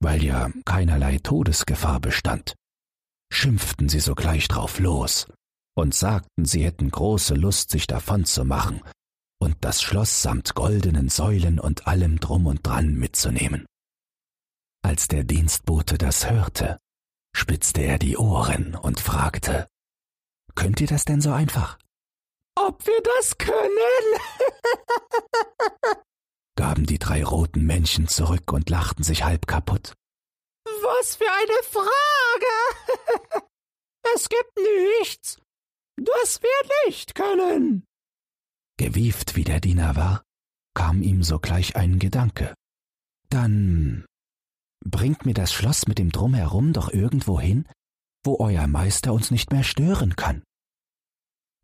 weil 0.00 0.24
ja 0.24 0.50
keinerlei 0.64 1.18
Todesgefahr 1.18 2.00
bestand, 2.00 2.56
schimpften 3.32 3.88
sie 3.88 4.00
sogleich 4.00 4.48
drauf 4.48 4.78
los 4.78 5.26
und 5.76 5.94
sagten, 5.94 6.44
sie 6.44 6.64
hätten 6.64 6.90
große 6.90 7.34
Lust, 7.34 7.70
sich 7.70 7.86
davon 7.86 8.24
zu 8.24 8.44
machen 8.44 8.82
und 9.38 9.56
das 9.60 9.82
Schloss 9.82 10.22
samt 10.22 10.54
goldenen 10.54 11.08
Säulen 11.08 11.60
und 11.60 11.86
allem 11.86 12.20
drum 12.20 12.46
und 12.46 12.66
dran 12.66 12.94
mitzunehmen. 12.94 13.66
Als 14.82 15.08
der 15.08 15.24
Dienstbote 15.24 15.98
das 15.98 16.30
hörte, 16.30 16.78
spitzte 17.34 17.82
er 17.82 17.98
die 17.98 18.16
Ohren 18.16 18.74
und 18.74 19.00
fragte, 19.00 19.68
Könnt 20.54 20.80
ihr 20.80 20.86
das 20.86 21.04
denn 21.04 21.20
so 21.20 21.32
einfach? 21.32 21.78
Ob 22.54 22.86
wir 22.86 23.02
das 23.02 23.36
können? 23.36 23.52
gaben 26.56 26.86
die 26.86 26.98
drei 26.98 27.22
roten 27.22 27.66
Männchen 27.66 28.08
zurück 28.08 28.50
und 28.52 28.70
lachten 28.70 29.02
sich 29.02 29.24
halb 29.24 29.46
kaputt. 29.46 29.94
Was 30.86 31.16
für 31.16 31.30
eine 31.30 31.62
Frage! 31.64 33.42
es 34.14 34.28
gibt 34.28 34.56
nichts. 35.00 35.36
Das 35.96 36.40
wir 36.40 36.86
nicht 36.86 37.16
können. 37.16 37.84
Gewieft 38.78 39.34
wie 39.34 39.42
der 39.42 39.58
Diener 39.58 39.96
war, 39.96 40.22
kam 40.74 41.02
ihm 41.02 41.24
sogleich 41.24 41.74
ein 41.74 41.98
Gedanke. 41.98 42.54
Dann 43.30 44.04
bringt 44.84 45.26
mir 45.26 45.34
das 45.34 45.52
Schloss 45.52 45.88
mit 45.88 45.98
dem 45.98 46.12
Drumherum 46.12 46.72
doch 46.72 46.92
irgendwo 46.92 47.40
hin, 47.40 47.66
wo 48.24 48.38
euer 48.38 48.68
Meister 48.68 49.12
uns 49.12 49.32
nicht 49.32 49.50
mehr 49.50 49.64
stören 49.64 50.14
kann. 50.14 50.44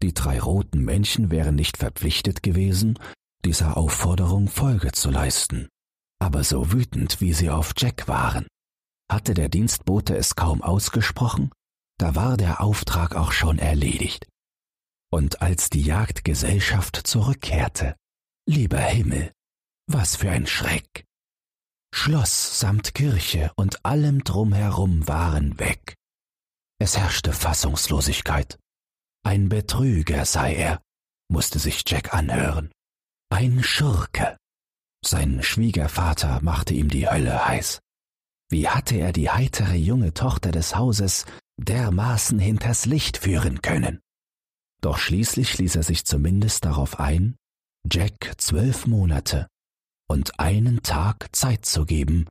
Die 0.02 0.14
drei 0.14 0.41
roten 0.41 0.81
Männchen 0.85 1.31
wären 1.31 1.55
nicht 1.55 1.76
verpflichtet 1.76 2.43
gewesen, 2.43 2.99
dieser 3.45 3.76
Aufforderung 3.76 4.49
Folge 4.49 4.91
zu 4.91 5.11
leisten. 5.11 5.69
Aber 6.19 6.43
so 6.43 6.73
wütend, 6.73 7.21
wie 7.21 7.33
sie 7.33 7.50
auf 7.50 7.73
Jack 7.76 8.09
waren, 8.09 8.47
hatte 9.12 9.35
der 9.35 9.49
Dienstbote 9.49 10.16
es 10.16 10.35
kaum 10.35 10.62
ausgesprochen, 10.62 11.50
da 11.99 12.14
war 12.14 12.37
der 12.37 12.61
Auftrag 12.61 13.14
auch 13.14 13.33
schon 13.33 13.59
erledigt. 13.59 14.26
Und 15.11 15.42
als 15.42 15.71
die 15.71 15.83
Jagdgesellschaft 15.83 16.97
zurückkehrte, 17.07 17.97
lieber 18.47 18.81
Himmel, 18.81 19.33
was 19.87 20.16
für 20.16 20.31
ein 20.31 20.47
Schreck! 20.47 21.04
Schloss 21.95 22.59
samt 22.59 22.95
Kirche 22.95 23.52
und 23.54 23.85
allem 23.85 24.25
drumherum 24.25 25.07
waren 25.07 25.59
weg. 25.59 25.95
Es 26.78 26.97
herrschte 26.97 27.33
Fassungslosigkeit. 27.33 28.59
Ein 29.25 29.50
Betrüger 29.50 30.25
sei 30.25 30.54
er, 30.54 30.83
musste 31.28 31.59
sich 31.59 31.85
Jack 31.87 32.14
anhören. 32.14 32.73
Ein 33.31 33.62
Schurke. 33.62 34.37
Sein 35.04 35.42
Schwiegervater 35.42 36.40
machte 36.42 36.75
ihm 36.75 36.88
die 36.88 37.09
Hölle 37.09 37.47
heiß. 37.47 37.81
Wie 38.52 38.68
hatte 38.68 38.97
er 38.97 39.14
die 39.14 39.30
heitere 39.30 39.76
junge 39.76 40.12
Tochter 40.12 40.52
des 40.52 40.76
Hauses 40.76 41.25
dermaßen 41.56 42.38
hinters 42.38 42.85
Licht 42.85 43.16
führen 43.16 43.62
können? 43.62 44.02
Doch 44.82 44.99
schließlich 44.99 45.56
ließ 45.56 45.76
er 45.76 45.82
sich 45.82 46.04
zumindest 46.04 46.66
darauf 46.66 47.00
ein, 47.00 47.37
Jack 47.90 48.35
zwölf 48.37 48.87
Monate 48.87 49.49
und 50.06 50.38
einen 50.38 50.82
Tag 50.82 51.35
Zeit 51.35 51.64
zu 51.64 51.87
geben, 51.87 52.28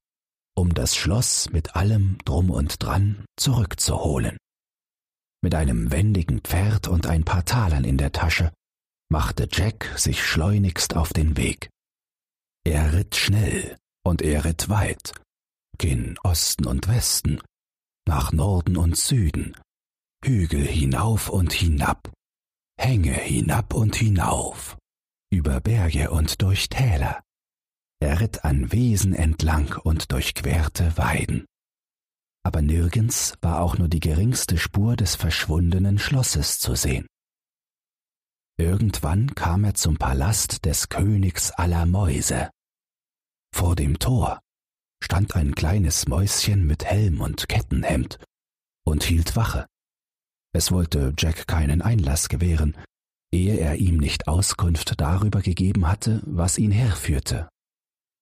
um 0.55 0.75
das 0.75 0.95
Schloss 0.95 1.49
mit 1.49 1.75
allem 1.75 2.19
drum 2.23 2.51
und 2.51 2.83
dran 2.83 3.25
zurückzuholen. 3.35 4.37
Mit 5.41 5.55
einem 5.55 5.91
wendigen 5.91 6.41
Pferd 6.41 6.87
und 6.87 7.07
ein 7.07 7.25
paar 7.25 7.45
Talern 7.45 7.83
in 7.83 7.97
der 7.97 8.11
Tasche 8.11 8.53
machte 9.09 9.47
Jack 9.51 9.91
sich 9.97 10.23
schleunigst 10.23 10.95
auf 10.95 11.13
den 11.13 11.35
Weg. 11.35 11.71
Er 12.63 12.93
ritt 12.93 13.15
schnell 13.15 13.75
und 14.03 14.21
er 14.21 14.45
ritt 14.45 14.69
weit, 14.69 15.13
gen 15.77 16.17
Osten 16.23 16.65
und 16.65 16.87
Westen, 16.87 17.41
nach 18.07 18.31
Norden 18.31 18.77
und 18.77 18.97
Süden, 18.97 19.55
Hügel 20.23 20.65
hinauf 20.65 21.29
und 21.29 21.53
hinab, 21.53 22.11
Hänge 22.79 23.13
hinab 23.13 23.73
und 23.73 23.95
hinauf, 23.95 24.77
über 25.31 25.61
Berge 25.61 26.11
und 26.11 26.41
durch 26.41 26.69
Täler. 26.69 27.21
Er 27.99 28.19
ritt 28.19 28.43
an 28.43 28.71
Wesen 28.71 29.13
entlang 29.13 29.75
und 29.83 30.11
durchquerte 30.11 30.97
Weiden. 30.97 31.45
Aber 32.43 32.61
nirgends 32.61 33.35
war 33.41 33.61
auch 33.61 33.77
nur 33.77 33.87
die 33.87 33.99
geringste 33.99 34.57
Spur 34.57 34.95
des 34.95 35.15
verschwundenen 35.15 35.99
Schlosses 35.99 36.59
zu 36.59 36.75
sehen. 36.75 37.05
Irgendwann 38.57 39.33
kam 39.35 39.63
er 39.63 39.75
zum 39.75 39.97
Palast 39.97 40.65
des 40.65 40.89
Königs 40.89 41.51
aller 41.51 41.85
Mäuse. 41.85 42.49
Vor 43.55 43.75
dem 43.75 43.99
Tor 43.99 44.39
stand 45.03 45.35
ein 45.35 45.55
kleines 45.55 46.07
Mäuschen 46.07 46.65
mit 46.65 46.85
Helm 46.85 47.21
und 47.21 47.49
Kettenhemd 47.49 48.19
und 48.85 49.03
hielt 49.03 49.35
Wache. 49.35 49.65
Es 50.53 50.71
wollte 50.71 51.13
Jack 51.17 51.47
keinen 51.47 51.81
Einlass 51.81 52.29
gewähren, 52.29 52.77
ehe 53.31 53.55
er 53.57 53.75
ihm 53.77 53.97
nicht 53.97 54.27
Auskunft 54.27 54.99
darüber 54.99 55.41
gegeben 55.41 55.87
hatte, 55.87 56.21
was 56.25 56.57
ihn 56.57 56.71
herführte. 56.71 57.49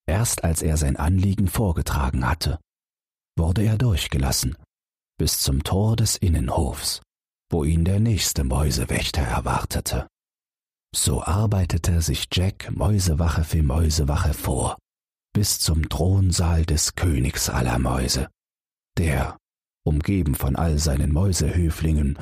Erst 0.08 0.44
als 0.44 0.62
er 0.62 0.78
sein 0.78 0.96
Anliegen 0.96 1.48
vorgetragen 1.48 2.28
hatte, 2.28 2.60
wurde 3.38 3.64
er 3.64 3.78
durchgelassen, 3.78 4.58
bis 5.18 5.42
zum 5.42 5.64
Tor 5.64 5.96
des 5.96 6.18
Innenhofs, 6.18 7.02
wo 7.52 7.64
ihn 7.64 7.86
der 7.86 8.00
nächste 8.00 8.44
Mäusewächter 8.44 9.22
erwartete. 9.22 10.08
So 10.96 11.24
arbeitete 11.24 12.02
sich 12.02 12.28
Jack 12.32 12.72
Mäusewache 12.72 13.44
für 13.44 13.62
Mäusewache 13.62 14.34
vor, 14.34 14.78
bis 15.34 15.60
zum 15.60 15.90
Thronsaal 15.90 16.66
des 16.66 16.96
Königs 16.96 17.50
aller 17.50 17.80
Mäuse, 17.80 18.30
der, 18.98 19.38
umgeben 19.86 20.36
von 20.36 20.56
all 20.56 20.78
seinen 20.78 21.12
Mäusehöflingen, 21.12 22.18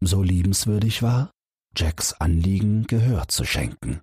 so 0.00 0.22
liebenswürdig 0.22 1.02
war, 1.02 1.30
Jacks 1.76 2.12
Anliegen 2.14 2.86
Gehör 2.86 3.28
zu 3.28 3.44
schenken. 3.44 4.00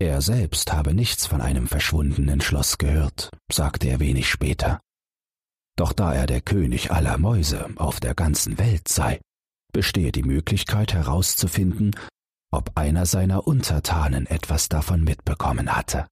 Er 0.00 0.20
selbst 0.22 0.72
habe 0.72 0.92
nichts 0.92 1.26
von 1.26 1.40
einem 1.40 1.68
verschwundenen 1.68 2.40
Schloss 2.40 2.78
gehört, 2.78 3.30
sagte 3.50 3.88
er 3.88 4.00
wenig 4.00 4.28
später. 4.28 4.80
Doch 5.76 5.92
da 5.92 6.12
er 6.12 6.26
der 6.26 6.40
König 6.40 6.90
aller 6.90 7.18
Mäuse 7.18 7.68
auf 7.76 8.00
der 8.00 8.14
ganzen 8.14 8.58
Welt 8.58 8.88
sei, 8.88 9.20
bestehe 9.72 10.12
die 10.12 10.22
Möglichkeit 10.22 10.94
herauszufinden, 10.94 11.92
ob 12.52 12.76
einer 12.76 13.06
seiner 13.06 13.46
Untertanen 13.46 14.26
etwas 14.26 14.68
davon 14.68 15.02
mitbekommen 15.02 15.74
hatte. 15.74 16.06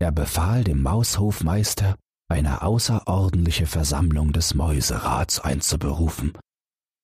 Er 0.00 0.12
befahl 0.12 0.64
dem 0.64 0.82
Maushofmeister, 0.82 1.96
eine 2.28 2.62
außerordentliche 2.62 3.66
Versammlung 3.66 4.32
des 4.32 4.54
Mäuserats 4.54 5.40
einzuberufen, 5.40 6.32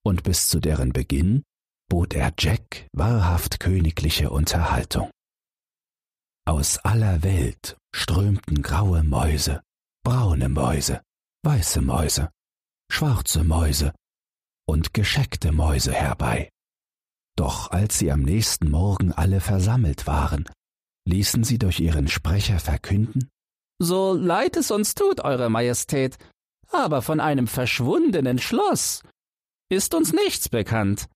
und 0.04 0.22
bis 0.22 0.48
zu 0.48 0.60
deren 0.60 0.92
Beginn 0.92 1.42
bot 1.90 2.14
er 2.14 2.32
Jack 2.38 2.88
wahrhaft 2.92 3.60
königliche 3.60 4.30
Unterhaltung. 4.30 5.10
Aus 6.46 6.78
aller 6.78 7.22
Welt 7.22 7.76
strömten 7.94 8.62
graue 8.62 9.02
Mäuse, 9.02 9.62
braune 10.04 10.48
Mäuse, 10.48 11.02
weiße 11.44 11.82
Mäuse, 11.82 12.30
schwarze 12.90 13.44
Mäuse 13.44 13.92
und 14.66 14.94
gescheckte 14.94 15.52
Mäuse 15.52 15.92
herbei. 15.92 16.48
Doch 17.36 17.72
als 17.72 17.98
sie 17.98 18.10
am 18.10 18.22
nächsten 18.22 18.70
Morgen 18.70 19.12
alle 19.12 19.40
versammelt 19.40 20.06
waren, 20.06 20.48
ließen 21.06 21.44
sie 21.44 21.58
durch 21.58 21.80
ihren 21.80 22.08
Sprecher 22.08 22.58
verkünden 22.58 23.30
So 23.80 24.14
leid 24.14 24.56
es 24.56 24.70
uns 24.70 24.94
tut, 24.94 25.20
Eure 25.20 25.48
Majestät, 25.48 26.18
aber 26.68 27.02
von 27.02 27.20
einem 27.20 27.46
verschwundenen 27.46 28.38
Schloss 28.38 29.02
ist 29.70 29.94
uns 29.94 30.12
nichts 30.12 30.48
bekannt. 30.48 31.08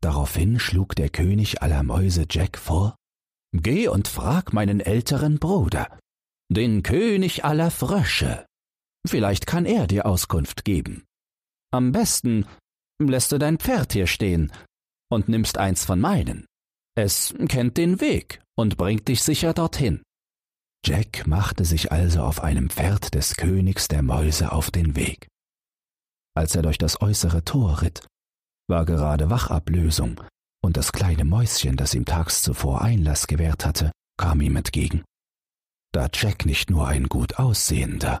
Daraufhin 0.00 0.58
schlug 0.58 0.96
der 0.96 1.10
König 1.10 1.62
aller 1.62 1.82
Mäuse 1.82 2.26
Jack 2.28 2.58
vor 2.58 2.96
Geh 3.54 3.88
und 3.88 4.08
frag 4.08 4.52
meinen 4.52 4.80
älteren 4.80 5.38
Bruder, 5.38 5.98
den 6.50 6.82
König 6.82 7.44
aller 7.44 7.70
Frösche. 7.70 8.46
Vielleicht 9.06 9.46
kann 9.46 9.66
er 9.66 9.86
dir 9.86 10.06
Auskunft 10.06 10.64
geben. 10.64 11.04
Am 11.70 11.92
besten 11.92 12.46
lässt 12.98 13.32
du 13.32 13.38
dein 13.38 13.58
Pferd 13.58 13.92
hier 13.92 14.06
stehen 14.06 14.52
und 15.10 15.28
nimmst 15.28 15.58
eins 15.58 15.84
von 15.84 16.00
meinen. 16.00 16.46
Es 16.94 17.34
kennt 17.48 17.78
den 17.78 18.00
Weg 18.00 18.42
und 18.54 18.76
bringt 18.76 19.08
dich 19.08 19.22
sicher 19.22 19.54
dorthin. 19.54 20.02
Jack 20.84 21.26
machte 21.26 21.64
sich 21.64 21.92
also 21.92 22.22
auf 22.22 22.42
einem 22.42 22.68
Pferd 22.68 23.14
des 23.14 23.36
Königs 23.36 23.88
der 23.88 24.02
Mäuse 24.02 24.52
auf 24.52 24.70
den 24.70 24.96
Weg. 24.96 25.28
Als 26.34 26.54
er 26.54 26.62
durch 26.62 26.78
das 26.78 27.00
äußere 27.00 27.44
Tor 27.44 27.82
ritt, 27.82 28.06
war 28.68 28.84
gerade 28.84 29.30
Wachablösung, 29.30 30.20
und 30.64 30.76
das 30.76 30.92
kleine 30.92 31.24
Mäuschen, 31.24 31.76
das 31.76 31.94
ihm 31.94 32.04
tags 32.04 32.42
zuvor 32.42 32.82
Einlass 32.82 33.26
gewährt 33.26 33.64
hatte, 33.64 33.92
kam 34.18 34.40
ihm 34.40 34.56
entgegen. 34.56 35.04
Da 35.92 36.08
Jack 36.12 36.46
nicht 36.46 36.70
nur 36.70 36.88
ein 36.88 37.08
gut 37.08 37.38
aussehender, 37.38 38.20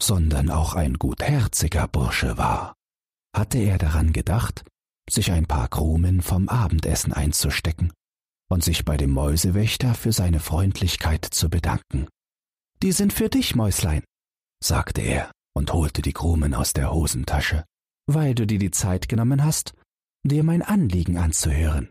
sondern 0.00 0.50
auch 0.50 0.74
ein 0.74 0.94
gutherziger 0.94 1.88
Bursche 1.88 2.38
war, 2.38 2.74
hatte 3.36 3.58
er 3.58 3.78
daran 3.78 4.12
gedacht, 4.12 4.64
sich 5.08 5.32
ein 5.32 5.46
paar 5.46 5.68
Krumen 5.68 6.22
vom 6.22 6.48
Abendessen 6.48 7.12
einzustecken 7.12 7.92
und 8.50 8.62
sich 8.62 8.84
bei 8.84 8.96
dem 8.96 9.10
Mäusewächter 9.10 9.94
für 9.94 10.12
seine 10.12 10.40
Freundlichkeit 10.40 11.24
zu 11.24 11.50
bedanken. 11.50 12.08
Die 12.82 12.92
sind 12.92 13.12
für 13.12 13.28
dich, 13.28 13.54
Mäuslein, 13.54 14.04
sagte 14.62 15.00
er 15.00 15.30
und 15.54 15.72
holte 15.72 16.02
die 16.02 16.12
Krumen 16.12 16.54
aus 16.54 16.72
der 16.72 16.92
Hosentasche, 16.92 17.64
weil 18.06 18.34
du 18.34 18.46
dir 18.46 18.58
die 18.58 18.70
Zeit 18.70 19.08
genommen 19.08 19.44
hast, 19.44 19.74
dir 20.24 20.42
mein 20.42 20.62
Anliegen 20.62 21.18
anzuhören. 21.18 21.88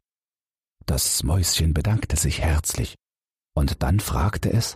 Das 0.86 1.24
Mäuschen 1.24 1.74
bedankte 1.74 2.18
sich 2.18 2.42
herzlich, 2.42 2.96
und 3.56 3.82
dann 3.84 4.00
fragte 4.00 4.52
es, 4.52 4.76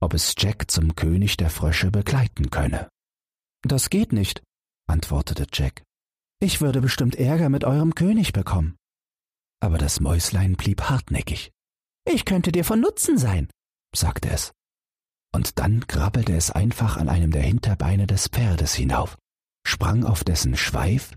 ob 0.00 0.14
es 0.14 0.34
Jack 0.38 0.70
zum 0.70 0.94
König 0.94 1.36
der 1.36 1.50
Frösche 1.50 1.90
begleiten 1.90 2.50
könne. 2.50 2.88
Das 3.62 3.90
geht 3.90 4.12
nicht, 4.12 4.42
antwortete 4.86 5.46
Jack. 5.52 5.82
Ich 6.40 6.60
würde 6.60 6.80
bestimmt 6.80 7.16
Ärger 7.16 7.48
mit 7.48 7.64
eurem 7.64 7.94
König 7.94 8.32
bekommen. 8.32 8.76
Aber 9.60 9.76
das 9.76 9.98
Mäuslein 9.98 10.54
blieb 10.54 10.82
hartnäckig. 10.82 11.50
Ich 12.04 12.24
könnte 12.24 12.52
dir 12.52 12.64
von 12.64 12.80
Nutzen 12.80 13.18
sein, 13.18 13.48
sagte 13.94 14.30
es. 14.30 14.52
Und 15.34 15.58
dann 15.58 15.86
krabbelte 15.86 16.34
es 16.34 16.50
einfach 16.50 16.96
an 16.96 17.08
einem 17.08 17.32
der 17.32 17.42
Hinterbeine 17.42 18.06
des 18.06 18.28
Pferdes 18.28 18.74
hinauf, 18.74 19.18
sprang 19.66 20.04
auf 20.04 20.22
dessen 20.24 20.56
Schweif 20.56 21.16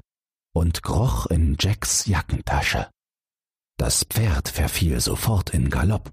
und 0.53 0.81
kroch 0.81 1.27
in 1.27 1.55
Jacks 1.59 2.07
Jackentasche. 2.07 2.89
Das 3.77 4.03
Pferd 4.03 4.49
verfiel 4.49 4.99
sofort 4.99 5.51
in 5.51 5.69
Galopp, 5.69 6.11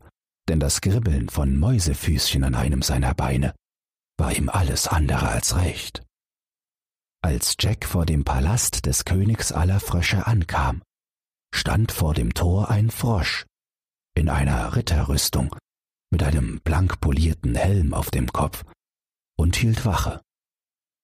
denn 0.48 0.60
das 0.60 0.80
Kribbeln 0.80 1.28
von 1.28 1.58
Mäusefüßchen 1.58 2.44
an 2.44 2.54
einem 2.54 2.82
seiner 2.82 3.14
Beine 3.14 3.54
war 4.18 4.32
ihm 4.32 4.48
alles 4.48 4.86
andere 4.86 5.28
als 5.28 5.56
recht. 5.56 6.02
Als 7.20 7.56
Jack 7.58 7.84
vor 7.84 8.06
dem 8.06 8.24
Palast 8.24 8.86
des 8.86 9.04
Königs 9.04 9.50
aller 9.50 9.80
Frösche 9.80 10.26
ankam, 10.26 10.82
stand 11.52 11.90
vor 11.90 12.14
dem 12.14 12.32
Tor 12.32 12.70
ein 12.70 12.90
Frosch 12.90 13.44
in 14.14 14.28
einer 14.28 14.76
Ritterrüstung 14.76 15.54
mit 16.10 16.22
einem 16.22 16.60
blank 16.60 17.00
polierten 17.00 17.54
Helm 17.56 17.92
auf 17.92 18.10
dem 18.10 18.32
Kopf 18.32 18.64
und 19.36 19.56
hielt 19.56 19.84
Wache. 19.84 20.20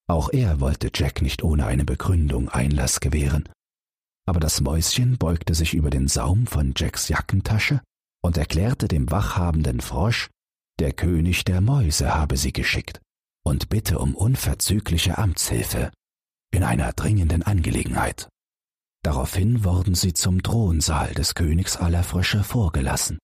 Auch 0.07 0.29
er 0.29 0.59
wollte 0.61 0.89
Jack 0.93 1.21
nicht 1.21 1.43
ohne 1.43 1.65
eine 1.65 1.83
Begründung 1.83 2.47
Einlass 2.49 3.01
gewähren, 3.01 3.49
aber 4.25 4.39
das 4.39 4.61
Mäuschen 4.61 5.17
beugte 5.17 5.53
sich 5.53 5.73
über 5.73 5.89
den 5.89 6.07
Saum 6.07 6.47
von 6.47 6.73
Jacks 6.75 7.09
Jackentasche 7.09 7.81
und 8.23 8.37
erklärte 8.37 8.87
dem 8.87 9.11
wachhabenden 9.11 9.81
Frosch, 9.81 10.29
der 10.79 10.93
König 10.93 11.43
der 11.43 11.61
Mäuse 11.61 12.15
habe 12.15 12.37
sie 12.37 12.53
geschickt 12.53 13.01
und 13.43 13.69
bitte 13.69 13.99
um 13.99 14.15
unverzügliche 14.15 15.17
Amtshilfe 15.17 15.91
in 16.55 16.63
einer 16.63 16.93
dringenden 16.93 17.43
Angelegenheit. 17.43 18.29
Daraufhin 19.03 19.63
wurden 19.63 19.93
sie 19.93 20.13
zum 20.13 20.41
Thronsaal 20.41 21.13
des 21.13 21.35
Königs 21.35 21.77
aller 21.77 22.03
Frösche 22.03 22.43
vorgelassen, 22.43 23.19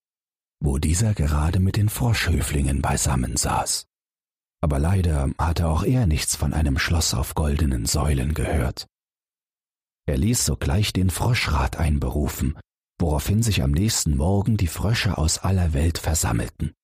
wo 0.60 0.78
dieser 0.78 1.14
gerade 1.14 1.58
mit 1.58 1.76
den 1.76 1.88
Froschhöflingen 1.88 2.82
beisammen 2.82 3.36
saß. 3.36 3.86
Aber 4.60 4.78
leider 4.78 5.30
hatte 5.38 5.66
auch 5.66 5.82
er 5.82 6.06
nichts 6.06 6.36
von 6.36 6.52
einem 6.52 6.78
Schloss 6.78 7.14
auf 7.14 7.34
goldenen 7.34 7.84
Säulen 7.86 8.34
gehört. 8.34 8.86
Er 10.06 10.18
ließ 10.18 10.44
sogleich 10.44 10.92
den 10.92 11.10
Froschrat 11.10 11.78
einberufen, 11.78 12.56
woraufhin 13.00 13.42
sich 13.42 13.62
am 13.62 13.72
nächsten 13.72 14.16
Morgen 14.16 14.56
die 14.56 14.68
Frösche 14.68 15.18
aus 15.18 15.38
aller 15.38 15.72
Welt 15.72 15.98
versammelten. 15.98 16.74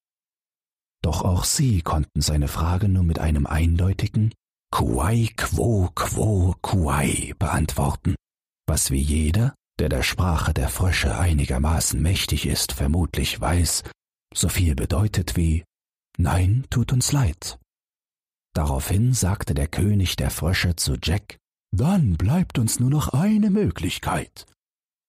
Doch 1.03 1.23
auch 1.23 1.45
sie 1.45 1.83
konnten 1.83 2.21
seine 2.21 2.49
Frage 2.49 2.89
nur 2.89 3.05
mit 3.05 3.21
einem 3.21 3.47
eindeutigen 3.47 4.35
Kuai 4.71 5.31
quo 5.37 5.91
quo 5.95 6.55
kuai 6.61 7.35
beantworten, 7.39 8.15
was 8.67 8.91
wie 8.91 9.01
jeder, 9.01 9.55
der 9.79 9.89
der 9.89 10.03
Sprache 10.03 10.53
der 10.53 10.69
Frösche 10.69 11.19
einigermaßen 11.19 12.01
mächtig 12.01 12.47
ist, 12.47 12.73
vermutlich 12.73 13.41
weiß, 13.41 13.85
so 14.35 14.49
viel 14.49 14.75
bedeutet 14.75 15.37
wie 15.37 15.65
Nein, 16.19 16.67
tut 16.69 16.93
uns 16.93 17.13
leid. 17.13 17.59
Daraufhin 18.55 19.15
sagte 19.15 19.55
der 19.55 19.69
König 19.69 20.17
der 20.17 20.31
Frösche 20.31 20.75
zu 20.77 20.97
Jack 21.03 21.39
Dann 21.73 22.17
bleibt 22.17 22.59
uns 22.59 22.81
nur 22.81 22.91
noch 22.91 23.09
eine 23.11 23.51
Möglichkeit. 23.51 24.47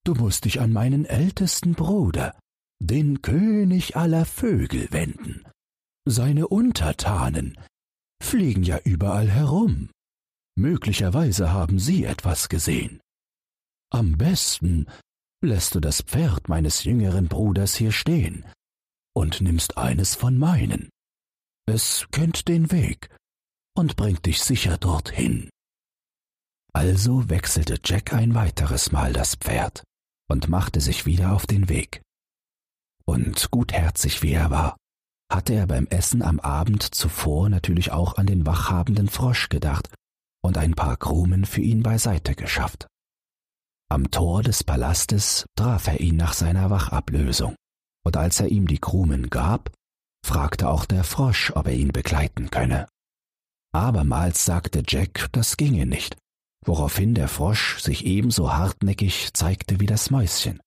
Du 0.06 0.14
musst 0.14 0.46
dich 0.46 0.62
an 0.62 0.72
meinen 0.72 1.06
ältesten 1.06 1.74
Bruder, 1.74 2.40
den 2.82 3.22
König 3.22 3.98
aller 3.98 4.26
Vögel, 4.26 4.88
wenden. 4.92 5.44
Seine 6.06 6.48
Untertanen 6.48 7.58
fliegen 8.22 8.64
ja 8.64 8.80
überall 8.80 9.30
herum. 9.30 9.90
Möglicherweise 10.56 11.52
haben 11.52 11.80
sie 11.80 12.04
etwas 12.04 12.50
gesehen. 12.50 13.00
Am 13.92 14.18
besten 14.18 14.88
lässt 15.42 15.74
du 15.76 15.80
das 15.80 16.02
Pferd 16.02 16.50
meines 16.50 16.84
jüngeren 16.84 17.28
Bruders 17.28 17.76
hier 17.76 17.92
stehen 17.92 18.46
und 19.16 19.42
nimmst 19.42 19.78
eines 19.78 20.16
von 20.16 20.38
meinen. 20.38 20.90
Es 21.66 22.08
kennt 22.12 22.48
den 22.48 22.72
Weg 22.72 23.10
und 23.76 23.96
bringt 23.96 24.26
dich 24.26 24.42
sicher 24.42 24.78
dorthin. 24.78 25.50
Also 26.74 27.30
wechselte 27.30 27.80
Jack 27.84 28.14
ein 28.14 28.36
weiteres 28.36 28.92
Mal 28.92 29.14
das 29.14 29.36
Pferd 29.36 29.84
und 30.30 30.50
machte 30.50 30.82
sich 30.82 31.06
wieder 31.06 31.34
auf 31.34 31.48
den 31.48 31.70
Weg. 31.70 32.02
Und 33.06 33.50
gutherzig 33.50 34.22
wie 34.22 34.34
er 34.34 34.52
war, 34.52 34.78
hatte 35.32 35.54
er 35.54 35.68
beim 35.68 35.86
Essen 35.88 36.22
am 36.22 36.40
Abend 36.40 36.84
zuvor 36.84 37.50
natürlich 37.50 37.92
auch 37.92 38.18
an 38.18 38.26
den 38.26 38.46
wachhabenden 38.46 39.10
Frosch 39.10 39.50
gedacht 39.50 39.90
und 40.42 40.58
ein 40.58 40.74
paar 40.74 40.98
Krumen 40.98 41.46
für 41.46 41.62
ihn 41.62 41.84
beiseite 41.84 42.36
geschafft. 42.36 42.88
Am 43.92 44.12
Tor 44.12 44.44
des 44.44 44.64
Palastes 44.64 45.46
traf 45.56 45.88
er 45.88 46.00
ihn 46.00 46.16
nach 46.16 46.34
seiner 46.34 46.70
Wachablösung, 46.70 47.56
und 48.06 48.18
als 48.18 48.40
er 48.40 48.48
ihm 48.48 48.68
die 48.68 48.78
Krumen 48.78 49.30
gab, 49.30 49.72
fragte 50.26 50.70
auch 50.70 50.86
der 50.86 51.04
Frosch, 51.04 51.52
ob 51.56 51.68
er 51.68 51.74
ihn 51.74 51.92
begleiten 51.92 52.50
könne. 52.52 52.88
Abermals 53.74 54.46
sagte 54.46 54.84
Jack, 54.88 55.30
das 55.32 55.58
ginge 55.58 55.86
nicht, 55.86 56.18
woraufhin 56.66 57.14
der 57.14 57.28
Frosch 57.28 57.80
sich 57.80 58.06
ebenso 58.06 58.54
hartnäckig 58.54 59.34
zeigte 59.34 59.80
wie 59.80 59.86
das 59.86 60.10
Mäuschen. 60.10 60.60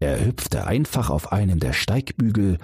Er 0.00 0.24
hüpfte 0.24 0.66
einfach 0.66 1.10
auf 1.10 1.32
einen 1.32 1.58
der 1.58 1.72
Steigbügel 1.72 2.58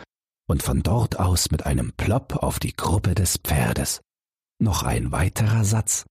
und 0.48 0.62
von 0.62 0.82
dort 0.82 1.18
aus 1.18 1.50
mit 1.50 1.66
einem 1.66 1.92
Plopp 1.92 2.36
auf 2.36 2.58
die 2.58 2.74
Gruppe 2.74 3.14
des 3.14 3.38
Pferdes. 3.38 4.00
Noch 4.58 4.82
ein 4.82 5.12
weiterer 5.12 5.64
Satz, 5.64 6.04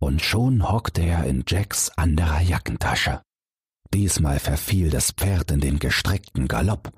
und 0.00 0.22
schon 0.22 0.68
hockte 0.68 1.02
er 1.02 1.24
in 1.24 1.44
Jacks 1.46 1.90
anderer 1.90 2.40
Jackentasche. 2.40 3.22
Diesmal 3.92 4.38
verfiel 4.38 4.90
das 4.90 5.12
Pferd 5.12 5.50
in 5.50 5.60
den 5.60 5.78
gestreckten 5.78 6.48
Galopp, 6.48 6.92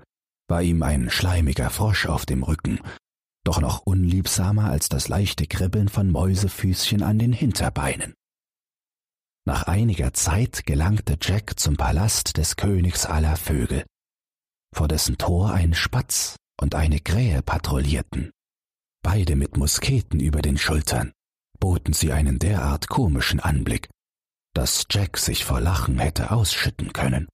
war 0.48 0.62
ihm 0.62 0.82
ein 0.82 1.10
schleimiger 1.10 1.70
Frosch 1.70 2.06
auf 2.06 2.26
dem 2.26 2.42
Rücken, 2.42 2.80
doch 3.44 3.60
noch 3.60 3.80
unliebsamer 3.80 4.64
als 4.64 4.88
das 4.88 5.08
leichte 5.08 5.46
Kribbeln 5.46 5.88
von 5.88 6.10
Mäusefüßchen 6.10 7.02
an 7.02 7.18
den 7.18 7.32
Hinterbeinen. 7.32 8.14
Nach 9.46 9.62
einiger 9.62 10.12
Zeit 10.12 10.66
gelangte 10.66 11.16
Jack 11.20 11.58
zum 11.58 11.76
Palast 11.76 12.36
des 12.36 12.56
Königs 12.56 13.06
aller 13.06 13.36
Vögel, 13.36 13.84
vor 14.74 14.88
dessen 14.88 15.16
Tor 15.16 15.52
ein 15.52 15.72
Spatz 15.72 16.36
und 16.60 16.74
eine 16.74 17.00
Krähe 17.00 17.42
patrouillierten. 17.42 18.30
Beide 19.02 19.36
mit 19.36 19.56
Musketen 19.56 20.20
über 20.20 20.42
den 20.42 20.58
Schultern 20.58 21.12
boten 21.60 21.92
sie 21.92 22.12
einen 22.12 22.38
derart 22.38 22.88
komischen 22.88 23.40
Anblick, 23.40 23.88
dass 24.54 24.86
Jack 24.90 25.18
sich 25.18 25.44
vor 25.44 25.60
Lachen 25.60 25.98
hätte 25.98 26.30
ausschütten 26.30 26.92
können, 26.92 27.28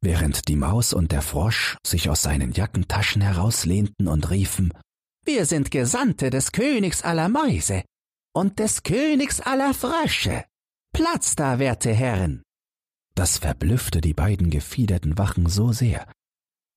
während 0.00 0.48
die 0.48 0.56
Maus 0.56 0.92
und 0.92 1.12
der 1.12 1.22
Frosch 1.22 1.76
sich 1.86 2.08
aus 2.08 2.22
seinen 2.22 2.52
Jackentaschen 2.52 3.22
herauslehnten 3.22 4.08
und 4.08 4.30
riefen 4.30 4.72
Wir 5.24 5.46
sind 5.46 5.70
Gesandte 5.70 6.30
des 6.30 6.52
Königs 6.52 7.02
aller 7.02 7.28
Mäuse 7.28 7.84
und 8.34 8.58
des 8.58 8.82
Königs 8.82 9.40
aller 9.40 9.74
Frösche. 9.74 10.44
Platz 10.94 11.36
da, 11.36 11.58
werte 11.58 11.92
Herren. 11.92 12.42
Das 13.14 13.38
verblüffte 13.38 14.00
die 14.00 14.14
beiden 14.14 14.50
gefiederten 14.50 15.18
Wachen 15.18 15.48
so 15.48 15.72
sehr, 15.72 16.06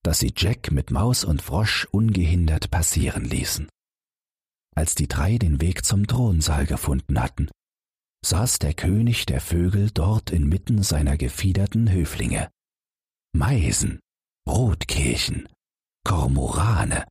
dass 0.06 0.20
sie 0.20 0.32
Jack 0.36 0.70
mit 0.70 0.92
Maus 0.92 1.24
und 1.24 1.42
Frosch 1.42 1.84
ungehindert 1.90 2.70
passieren 2.70 3.24
ließen. 3.24 3.68
Als 4.76 4.94
die 4.94 5.08
drei 5.08 5.36
den 5.36 5.60
Weg 5.60 5.84
zum 5.84 6.06
Thronsaal 6.06 6.64
gefunden 6.64 7.20
hatten, 7.20 7.50
saß 8.24 8.60
der 8.60 8.72
König 8.72 9.26
der 9.26 9.40
Vögel 9.40 9.90
dort 9.90 10.30
inmitten 10.30 10.84
seiner 10.84 11.16
gefiederten 11.16 11.90
Höflinge. 11.90 12.48
Meisen, 13.32 13.98
Rotkehlchen, 14.48 15.48
Kormorane, 16.04 17.08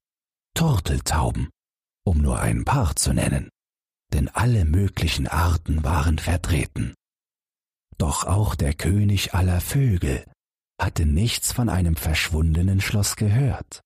Turteltauben, 0.54 1.50
um 2.06 2.20
nur 2.20 2.40
ein 2.40 2.64
paar 2.64 2.96
zu 2.96 3.12
nennen, 3.12 3.50
denn 4.14 4.30
alle 4.30 4.64
möglichen 4.64 5.28
Arten 5.28 5.84
waren 5.84 6.18
vertreten. 6.18 6.94
Doch 7.98 8.24
auch 8.24 8.56
der 8.56 8.74
König 8.74 9.34
aller 9.34 9.60
Vögel 9.60 10.24
hatte 10.80 11.06
nichts 11.06 11.52
von 11.52 11.70
einem 11.70 11.96
verschwundenen 11.96 12.82
Schloss 12.82 13.16
gehört. 13.16 13.82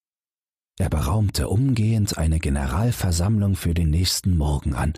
Er 0.79 0.89
beraumte 0.89 1.49
umgehend 1.49 2.17
eine 2.17 2.39
Generalversammlung 2.39 3.55
für 3.55 3.73
den 3.73 3.89
nächsten 3.89 4.37
Morgen 4.37 4.73
an 4.73 4.93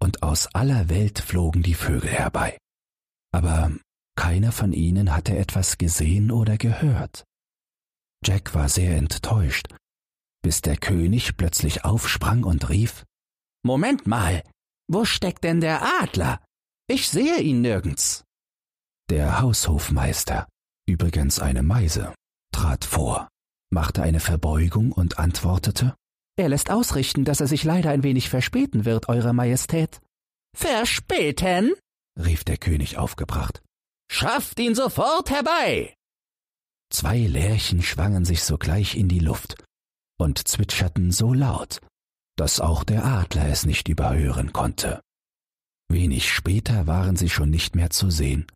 und 0.00 0.22
aus 0.22 0.46
aller 0.54 0.88
Welt 0.88 1.18
flogen 1.18 1.62
die 1.62 1.74
Vögel 1.74 2.10
herbei. 2.10 2.58
Aber 3.32 3.72
keiner 4.16 4.52
von 4.52 4.72
ihnen 4.72 5.14
hatte 5.14 5.36
etwas 5.36 5.78
gesehen 5.78 6.30
oder 6.30 6.58
gehört. 6.58 7.24
Jack 8.24 8.54
war 8.54 8.68
sehr 8.68 8.96
enttäuscht, 8.96 9.68
bis 10.42 10.60
der 10.60 10.76
König 10.76 11.36
plötzlich 11.36 11.84
aufsprang 11.84 12.44
und 12.44 12.68
rief 12.68 13.04
Moment 13.64 14.06
mal, 14.06 14.42
wo 14.88 15.04
steckt 15.04 15.44
denn 15.44 15.60
der 15.60 15.82
Adler? 16.02 16.44
Ich 16.88 17.08
sehe 17.08 17.40
ihn 17.40 17.60
nirgends. 17.60 18.24
Der 19.08 19.40
Haushofmeister, 19.40 20.48
übrigens 20.86 21.38
eine 21.38 21.62
Meise, 21.62 22.14
trat 22.52 22.84
vor, 22.84 23.28
machte 23.70 24.02
eine 24.02 24.20
Verbeugung 24.20 24.92
und 24.92 25.18
antwortete 25.18 25.94
er 26.36 26.48
lässt 26.48 26.70
ausrichten, 26.70 27.24
dass 27.24 27.40
er 27.40 27.46
sich 27.46 27.62
leider 27.62 27.90
ein 27.90 28.02
wenig 28.02 28.30
verspäten 28.30 28.84
wird, 28.84 29.08
Eure 29.08 29.32
Majestät. 29.32 30.00
Verspäten? 30.56 31.72
rief 32.18 32.44
der 32.44 32.56
König 32.56 32.96
aufgebracht. 32.96 33.62
Schafft 34.10 34.58
ihn 34.58 34.74
sofort 34.74 35.30
herbei! 35.30 35.94
Zwei 36.90 37.18
Lerchen 37.18 37.82
schwangen 37.82 38.24
sich 38.24 38.42
sogleich 38.44 38.96
in 38.96 39.08
die 39.08 39.18
Luft 39.18 39.62
und 40.18 40.46
zwitscherten 40.46 41.10
so 41.10 41.32
laut, 41.32 41.80
dass 42.36 42.60
auch 42.60 42.84
der 42.84 43.04
Adler 43.04 43.48
es 43.48 43.64
nicht 43.64 43.88
überhören 43.88 44.52
konnte. 44.52 45.00
Wenig 45.88 46.30
später 46.30 46.86
waren 46.86 47.16
sie 47.16 47.28
schon 47.28 47.50
nicht 47.50 47.74
mehr 47.74 47.90
zu 47.90 48.10
sehen 48.10 48.46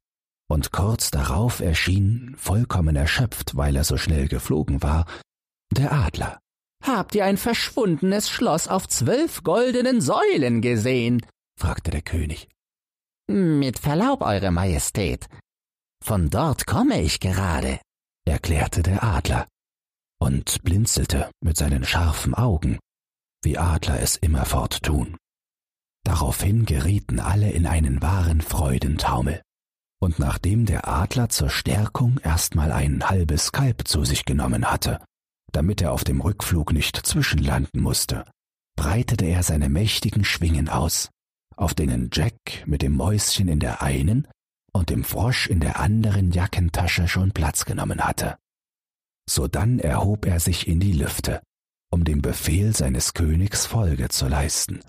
und 0.49 0.73
kurz 0.73 1.11
darauf 1.11 1.61
erschien, 1.61 2.35
vollkommen 2.39 2.97
erschöpft, 2.97 3.57
weil 3.57 3.77
er 3.77 3.85
so 3.85 3.97
schnell 3.97 4.29
geflogen 4.29 4.83
war, 4.83 5.07
der 5.71 5.93
Adler. 5.93 6.39
Habt 6.83 7.15
ihr 7.15 7.25
ein 7.25 7.37
verschwundenes 7.37 8.31
Schloss 8.31 8.69
auf 8.69 8.87
zwölf 8.87 9.43
goldenen 9.43 10.01
Säulen 10.01 10.61
gesehen? 10.61 11.25
fragte 11.59 11.91
der 11.91 12.03
König. 12.03 12.49
Mit 13.29 13.79
Verlaub, 13.79 14.23
Eure 14.23 14.53
Majestät. 14.53 15.27
Von 16.05 16.31
dort 16.31 16.67
komme 16.67 17.01
ich 17.01 17.19
gerade, 17.19 17.81
erklärte 18.25 18.83
der 18.83 19.03
Adler 19.03 19.49
und 20.21 20.63
blinzelte 20.63 21.31
mit 21.43 21.57
seinen 21.57 21.85
scharfen 21.85 22.35
Augen, 22.35 22.79
wie 23.43 23.59
Adler 23.59 24.01
es 24.01 24.17
immerfort 24.17 24.83
tun. 24.83 25.17
Daraufhin 26.05 26.67
gerieten 26.67 27.19
alle 27.19 27.51
in 27.51 27.67
einen 27.67 28.01
wahren 28.01 28.41
Freudentaumel. 28.41 29.43
Und 30.01 30.19
nachdem 30.19 30.67
der 30.67 30.89
Adler 30.89 31.29
zur 31.29 31.49
Stärkung 31.49 32.19
erstmal 32.19 32.71
ein 32.71 33.09
halbes 33.09 33.53
Kalb 33.53 33.89
zu 33.89 34.05
sich 34.05 34.25
genommen 34.25 34.71
hatte, 34.71 35.05
damit 35.53 35.81
er 35.81 35.93
auf 35.93 36.05
dem 36.05 36.21
Rückflug 36.21 36.73
nicht 36.73 36.97
zwischenlanden 37.07 37.81
musste, 37.81 38.25
breitete 38.77 39.25
er 39.25 39.43
seine 39.43 39.69
mächtigen 39.69 40.25
Schwingen 40.25 40.69
aus, 40.69 41.09
auf 41.57 41.73
denen 41.73 42.11
Jack 42.13 42.67
mit 42.67 42.83
dem 42.83 42.95
Mäuschen 42.95 43.49
in 43.49 43.59
der 43.59 43.83
einen 43.83 44.29
und 44.73 44.91
dem 44.91 45.05
Frosch 45.05 45.47
in 45.47 45.61
der 45.61 45.81
anderen 45.81 46.31
Jackentasche 46.31 47.09
schon 47.09 47.33
Platz 47.33 47.65
genommen 47.65 48.03
hatte. 48.03 48.37
Sodann 49.29 49.79
erhob 49.79 50.27
er 50.27 50.39
sich 50.39 50.69
in 50.69 50.79
die 50.79 50.93
Lüfte, 50.93 51.43
um 51.91 52.05
dem 52.05 52.21
Befehl 52.21 52.77
seines 52.77 53.15
Königs 53.15 53.65
Folge 53.65 54.09
zu 54.11 54.29
leisten 54.29 54.81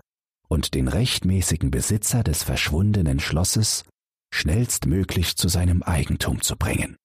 und 0.50 0.74
den 0.74 0.90
rechtmäßigen 0.90 1.72
Besitzer 1.72 2.24
des 2.24 2.44
verschwundenen 2.44 3.20
Schlosses 3.20 3.84
schnellstmöglich 4.38 5.36
zu 5.36 5.48
seinem 5.48 5.84
Eigentum 5.84 6.42
zu 6.42 6.56
bringen. 6.56 6.96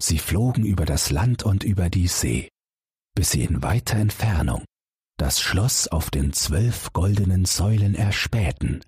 Sie 0.00 0.18
flogen 0.18 0.64
über 0.64 0.84
das 0.84 1.10
Land 1.10 1.42
und 1.42 1.64
über 1.64 1.90
die 1.90 2.08
See, 2.08 2.48
bis 3.14 3.30
sie 3.30 3.42
in 3.44 3.62
weiter 3.62 3.96
Entfernung 3.96 4.64
das 5.18 5.40
Schloss 5.40 5.86
auf 5.88 6.10
den 6.10 6.32
zwölf 6.32 6.94
goldenen 6.94 7.44
Säulen 7.44 7.94
erspähten. 7.94 8.82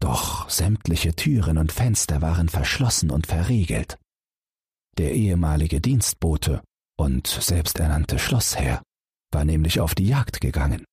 Doch 0.00 0.48
sämtliche 0.48 1.16
Türen 1.16 1.58
und 1.58 1.72
Fenster 1.72 2.22
waren 2.22 2.48
verschlossen 2.48 3.10
und 3.10 3.26
verriegelt. 3.26 3.98
Der 4.98 5.12
ehemalige 5.14 5.80
Dienstbote 5.80 6.62
und 6.96 7.26
selbsternannte 7.26 8.18
Schlossherr 8.18 8.82
war 9.32 9.44
nämlich 9.44 9.80
auf 9.80 9.94
die 9.94 10.06
Jagd 10.06 10.40
gegangen, 10.40 10.84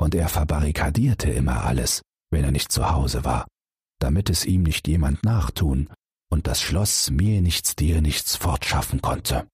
und 0.00 0.14
er 0.14 0.28
verbarrikadierte 0.28 1.30
immer 1.30 1.64
alles, 1.64 2.02
wenn 2.30 2.44
er 2.44 2.52
nicht 2.52 2.70
zu 2.70 2.88
Hause 2.88 3.24
war, 3.24 3.46
damit 4.02 4.30
es 4.30 4.44
ihm 4.44 4.62
nicht 4.62 4.88
jemand 4.88 5.24
nachtun 5.24 5.88
und 6.30 6.46
das 6.46 6.60
Schloss 6.62 7.10
mir 7.10 7.42
nichts 7.42 7.76
dir 7.76 8.00
nichts 8.00 8.36
fortschaffen 8.36 9.02
konnte. 9.02 9.46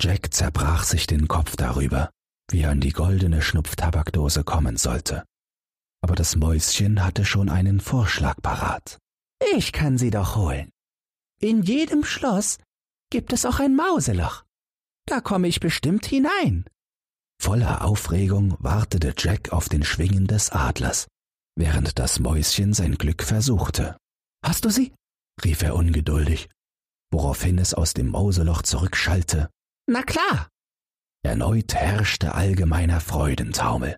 Jack 0.00 0.32
zerbrach 0.34 0.84
sich 0.84 1.06
den 1.06 1.28
Kopf 1.28 1.56
darüber, 1.56 2.10
wie 2.50 2.62
er 2.62 2.70
an 2.70 2.80
die 2.80 2.92
goldene 2.92 3.40
Schnupftabakdose 3.40 4.44
kommen 4.44 4.76
sollte. 4.76 5.24
Aber 6.02 6.14
das 6.14 6.36
Mäuschen 6.36 7.04
hatte 7.04 7.24
schon 7.24 7.48
einen 7.48 7.80
Vorschlag 7.80 8.40
parat. 8.42 8.98
Ich 9.56 9.72
kann 9.72 9.98
sie 9.98 10.10
doch 10.10 10.36
holen. 10.36 10.70
In 11.40 11.62
jedem 11.62 12.04
Schloss 12.04 12.58
gibt 13.10 13.32
es 13.32 13.46
auch 13.46 13.60
ein 13.60 13.76
Mauseloch. 13.76 14.44
Da 15.06 15.20
komme 15.20 15.48
ich 15.48 15.60
bestimmt 15.60 16.04
hinein. 16.06 16.64
Voller 17.40 17.84
Aufregung 17.84 18.56
wartete 18.58 19.14
Jack 19.16 19.52
auf 19.52 19.68
den 19.68 19.82
Schwingen 19.82 20.26
des 20.26 20.50
Adlers, 20.50 21.06
während 21.60 21.98
das 21.98 22.18
Mäuschen 22.18 22.72
sein 22.72 22.96
Glück 22.96 23.22
versuchte. 23.22 23.96
Hast 24.42 24.64
du 24.64 24.70
sie? 24.70 24.94
rief 25.44 25.62
er 25.62 25.76
ungeduldig, 25.76 26.48
woraufhin 27.12 27.58
es 27.58 27.74
aus 27.74 27.92
dem 27.94 28.08
Mauseloch 28.08 28.62
zurückschallte. 28.62 29.50
Na 29.86 30.02
klar. 30.02 30.48
Erneut 31.22 31.74
herrschte 31.74 32.34
allgemeiner 32.34 33.00
Freudentaumel. 33.00 33.96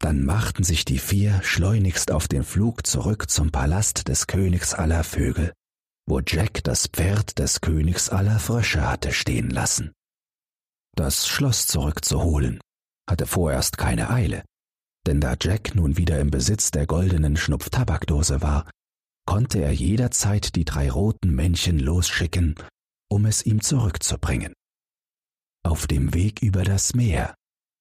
Dann 0.00 0.24
machten 0.24 0.64
sich 0.64 0.84
die 0.84 0.98
vier 0.98 1.40
schleunigst 1.44 2.10
auf 2.10 2.26
den 2.26 2.42
Flug 2.42 2.84
zurück 2.84 3.30
zum 3.30 3.52
Palast 3.52 4.08
des 4.08 4.26
Königs 4.26 4.74
aller 4.74 5.04
Vögel, 5.04 5.52
wo 6.08 6.20
Jack 6.26 6.64
das 6.64 6.88
Pferd 6.88 7.38
des 7.38 7.60
Königs 7.60 8.08
aller 8.08 8.40
Frösche 8.40 8.88
hatte 8.88 9.12
stehen 9.12 9.50
lassen. 9.50 9.92
Das 10.96 11.28
Schloss 11.28 11.68
zurückzuholen 11.68 12.60
hatte 13.08 13.26
vorerst 13.26 13.78
keine 13.78 14.10
Eile, 14.10 14.44
denn 15.06 15.20
da 15.20 15.34
Jack 15.40 15.74
nun 15.74 15.96
wieder 15.96 16.20
im 16.20 16.30
Besitz 16.30 16.70
der 16.70 16.86
goldenen 16.86 17.36
Schnupftabakdose 17.36 18.42
war, 18.42 18.70
konnte 19.26 19.60
er 19.60 19.72
jederzeit 19.72 20.54
die 20.56 20.64
drei 20.64 20.90
roten 20.90 21.34
Männchen 21.34 21.78
losschicken, 21.78 22.54
um 23.10 23.26
es 23.26 23.44
ihm 23.44 23.60
zurückzubringen. 23.60 24.52
Auf 25.64 25.86
dem 25.86 26.12
Weg 26.14 26.42
über 26.42 26.64
das 26.64 26.94
Meer 26.94 27.34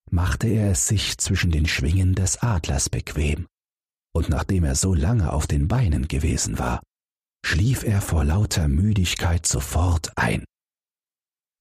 machte 0.09 0.47
er 0.47 0.71
es 0.71 0.87
sich 0.87 1.17
zwischen 1.17 1.51
den 1.51 1.67
Schwingen 1.67 2.15
des 2.15 2.37
Adlers 2.41 2.89
bequem, 2.89 3.47
und 4.13 4.29
nachdem 4.29 4.63
er 4.63 4.75
so 4.75 4.93
lange 4.93 5.31
auf 5.31 5.47
den 5.47 5.67
Beinen 5.67 6.07
gewesen 6.07 6.59
war, 6.59 6.81
schlief 7.45 7.83
er 7.83 8.01
vor 8.01 8.23
lauter 8.23 8.67
Müdigkeit 8.67 9.45
sofort 9.45 10.11
ein. 10.15 10.43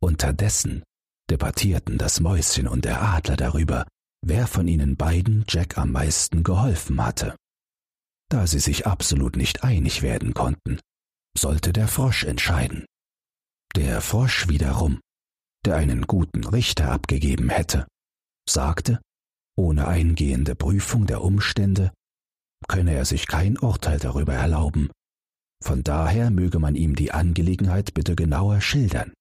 Unterdessen 0.03 0.83
debattierten 1.31 1.97
das 1.97 2.21
Mäuschen 2.21 2.67
und 2.67 2.85
der 2.85 3.03
Adler 3.03 3.37
darüber, 3.37 3.87
wer 4.23 4.47
von 4.47 4.69
ihnen 4.69 4.97
beiden 4.97 5.45
Jack 5.49 5.79
am 5.79 5.93
meisten 5.93 6.43
geholfen 6.43 7.05
hatte. 7.05 7.37
Da 8.31 8.47
sie 8.47 8.61
sich 8.61 8.87
absolut 8.87 9.37
nicht 9.37 9.65
einig 9.65 10.03
werden 10.03 10.35
konnten, 10.35 10.79
sollte 11.37 11.73
der 11.73 11.89
Frosch 11.89 12.25
entscheiden. 12.25 12.87
Der 13.77 14.01
Frosch 14.01 14.49
wiederum, 14.49 15.01
der 15.65 15.77
einen 15.77 16.07
guten 16.07 16.45
Richter 16.45 16.91
abgegeben 16.91 17.51
hätte, 17.51 17.87
sagte, 18.49 19.01
ohne 19.57 19.87
eingehende 19.89 20.55
Prüfung 20.55 21.07
der 21.07 21.23
Umstände, 21.23 21.93
könne 22.69 22.95
er 22.95 23.05
sich 23.05 23.27
kein 23.27 23.59
Urteil 23.59 23.99
darüber 23.99 24.35
erlauben. 24.35 24.91
Von 25.63 25.83
daher 25.83 26.31
möge 26.31 26.59
man 26.59 26.77
ihm 26.77 26.95
die 26.95 27.13
Angelegenheit 27.13 27.95
bitte 27.95 28.17
genauer 28.17 28.61
schildern. 28.61 29.13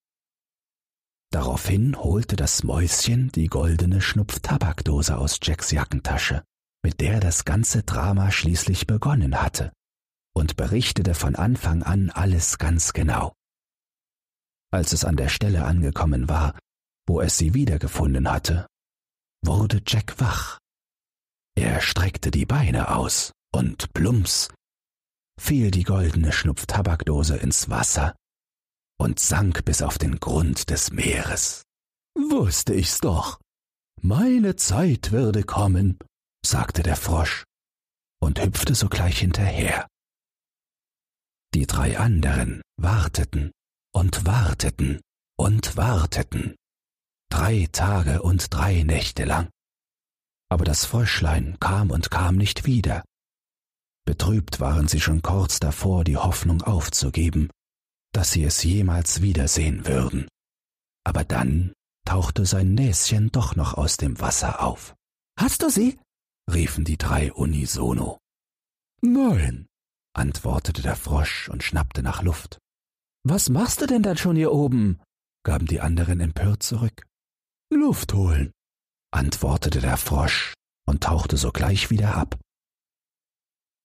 Daraufhin 1.31 1.95
holte 1.95 2.35
das 2.35 2.63
Mäuschen 2.63 3.31
die 3.31 3.47
goldene 3.47 4.01
Schnupftabakdose 4.01 5.17
aus 5.17 5.39
Jacks 5.41 5.71
Jackentasche 5.71 6.43
mit 6.83 7.01
der 7.01 7.19
das 7.19 7.45
ganze 7.45 7.83
Drama 7.83 8.31
schließlich 8.31 8.87
begonnen 8.87 9.41
hatte, 9.41 9.71
und 10.35 10.55
berichtete 10.55 11.13
von 11.13 11.35
Anfang 11.35 11.83
an 11.83 12.09
alles 12.09 12.57
ganz 12.57 12.93
genau. 12.93 13.33
Als 14.71 14.93
es 14.93 15.03
an 15.03 15.17
der 15.17 15.29
Stelle 15.29 15.65
angekommen 15.65 16.29
war, 16.29 16.57
wo 17.07 17.21
es 17.21 17.37
sie 17.37 17.53
wiedergefunden 17.53 18.29
hatte, 18.29 18.67
wurde 19.43 19.81
Jack 19.85 20.19
wach. 20.19 20.59
Er 21.55 21.81
streckte 21.81 22.31
die 22.31 22.45
Beine 22.45 22.95
aus 22.95 23.31
und 23.53 23.91
plumps 23.93 24.49
fiel 25.39 25.71
die 25.71 25.83
goldene 25.83 26.31
Schnupftabakdose 26.31 27.37
ins 27.37 27.69
Wasser 27.69 28.15
und 28.99 29.19
sank 29.19 29.65
bis 29.65 29.81
auf 29.81 29.97
den 29.97 30.19
Grund 30.19 30.69
des 30.69 30.91
Meeres. 30.91 31.63
Wusste 32.15 32.73
ich's 32.73 32.99
doch. 32.99 33.39
Meine 34.01 34.55
Zeit 34.55 35.11
würde 35.11 35.43
kommen, 35.43 35.97
sagte 36.45 36.83
der 36.83 36.95
Frosch 36.95 37.43
und 38.21 38.41
hüpfte 38.41 38.75
sogleich 38.75 39.19
hinterher. 39.19 39.87
Die 41.53 41.65
drei 41.65 41.97
anderen 41.97 42.61
warteten 42.77 43.51
und 43.93 44.25
warteten 44.25 45.01
und 45.37 45.77
warteten, 45.77 46.55
drei 47.31 47.67
Tage 47.71 48.21
und 48.21 48.53
drei 48.53 48.83
Nächte 48.83 49.23
lang. 49.23 49.49
Aber 50.49 50.65
das 50.65 50.85
Fröschlein 50.85 51.57
kam 51.59 51.91
und 51.91 52.11
kam 52.11 52.35
nicht 52.35 52.65
wieder. 52.65 53.03
Betrübt 54.05 54.59
waren 54.59 54.87
sie 54.87 54.99
schon 54.99 55.21
kurz 55.21 55.59
davor, 55.59 56.03
die 56.03 56.17
Hoffnung 56.17 56.61
aufzugeben, 56.61 57.49
dass 58.11 58.31
sie 58.31 58.43
es 58.43 58.63
jemals 58.63 59.21
wiedersehen 59.21 59.85
würden. 59.85 60.27
Aber 61.05 61.23
dann 61.23 61.73
tauchte 62.05 62.45
sein 62.45 62.73
Näschen 62.73 63.31
doch 63.31 63.55
noch 63.55 63.75
aus 63.75 63.97
dem 63.97 64.19
Wasser 64.19 64.63
auf. 64.63 64.95
Hast 65.37 65.61
du 65.61 65.69
sie? 65.69 65.99
riefen 66.51 66.83
die 66.83 66.97
drei 66.97 67.31
unisono. 67.31 68.17
Nein, 69.01 69.67
antwortete 70.13 70.81
der 70.81 70.95
Frosch 70.95 71.49
und 71.49 71.63
schnappte 71.63 72.03
nach 72.03 72.23
Luft. 72.23 72.57
Was 73.23 73.49
machst 73.49 73.81
du 73.81 73.85
denn 73.85 74.03
dann 74.03 74.17
schon 74.17 74.35
hier 74.35 74.51
oben? 74.51 74.99
gaben 75.43 75.67
die 75.67 75.81
anderen 75.81 76.19
empört 76.19 76.63
zurück. 76.63 77.05
Luft 77.71 78.13
holen, 78.13 78.51
antwortete 79.11 79.79
der 79.79 79.97
Frosch 79.97 80.53
und 80.85 81.03
tauchte 81.03 81.37
sogleich 81.37 81.89
wieder 81.89 82.15
ab. 82.15 82.39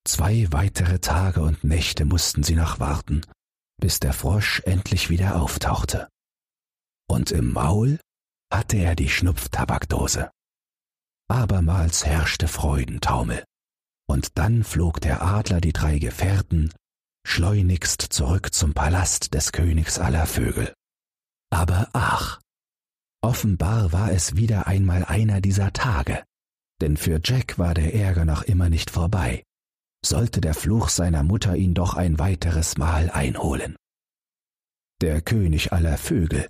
Zwei 0.06 0.50
weitere 0.50 0.98
Tage 0.98 1.42
und 1.42 1.64
Nächte 1.64 2.04
mussten 2.04 2.42
sie 2.42 2.56
noch 2.56 2.80
warten, 2.80 3.22
bis 3.80 4.00
der 4.00 4.12
Frosch 4.12 4.60
endlich 4.64 5.10
wieder 5.10 5.40
auftauchte. 5.40 6.08
Und 7.08 7.30
im 7.30 7.52
Maul 7.52 7.98
hatte 8.52 8.76
er 8.76 8.94
die 8.94 9.08
Schnupftabakdose. 9.08 10.30
Abermals 11.28 12.04
herrschte 12.04 12.48
Freudentaumel, 12.48 13.44
und 14.06 14.38
dann 14.38 14.64
flog 14.64 15.00
der 15.00 15.22
Adler 15.22 15.60
die 15.60 15.72
drei 15.72 15.98
Gefährten 15.98 16.72
schleunigst 17.26 18.02
zurück 18.02 18.52
zum 18.52 18.74
Palast 18.74 19.32
des 19.34 19.52
Königs 19.52 19.98
aller 19.98 20.26
Vögel. 20.26 20.74
Aber 21.50 21.88
ach, 21.92 22.40
offenbar 23.22 23.92
war 23.92 24.12
es 24.12 24.36
wieder 24.36 24.66
einmal 24.66 25.04
einer 25.04 25.40
dieser 25.40 25.72
Tage, 25.72 26.22
denn 26.80 26.96
für 26.96 27.20
Jack 27.24 27.58
war 27.58 27.74
der 27.74 27.94
Ärger 27.94 28.24
noch 28.24 28.42
immer 28.42 28.68
nicht 28.68 28.90
vorbei, 28.90 29.42
sollte 30.06 30.40
der 30.40 30.54
Fluch 30.54 30.88
seiner 30.88 31.22
Mutter 31.22 31.56
ihn 31.56 31.74
doch 31.74 31.94
ein 31.94 32.18
weiteres 32.18 32.76
Mal 32.76 33.10
einholen. 33.10 33.76
Der 35.00 35.20
König 35.20 35.72
aller 35.72 35.98
Vögel 35.98 36.48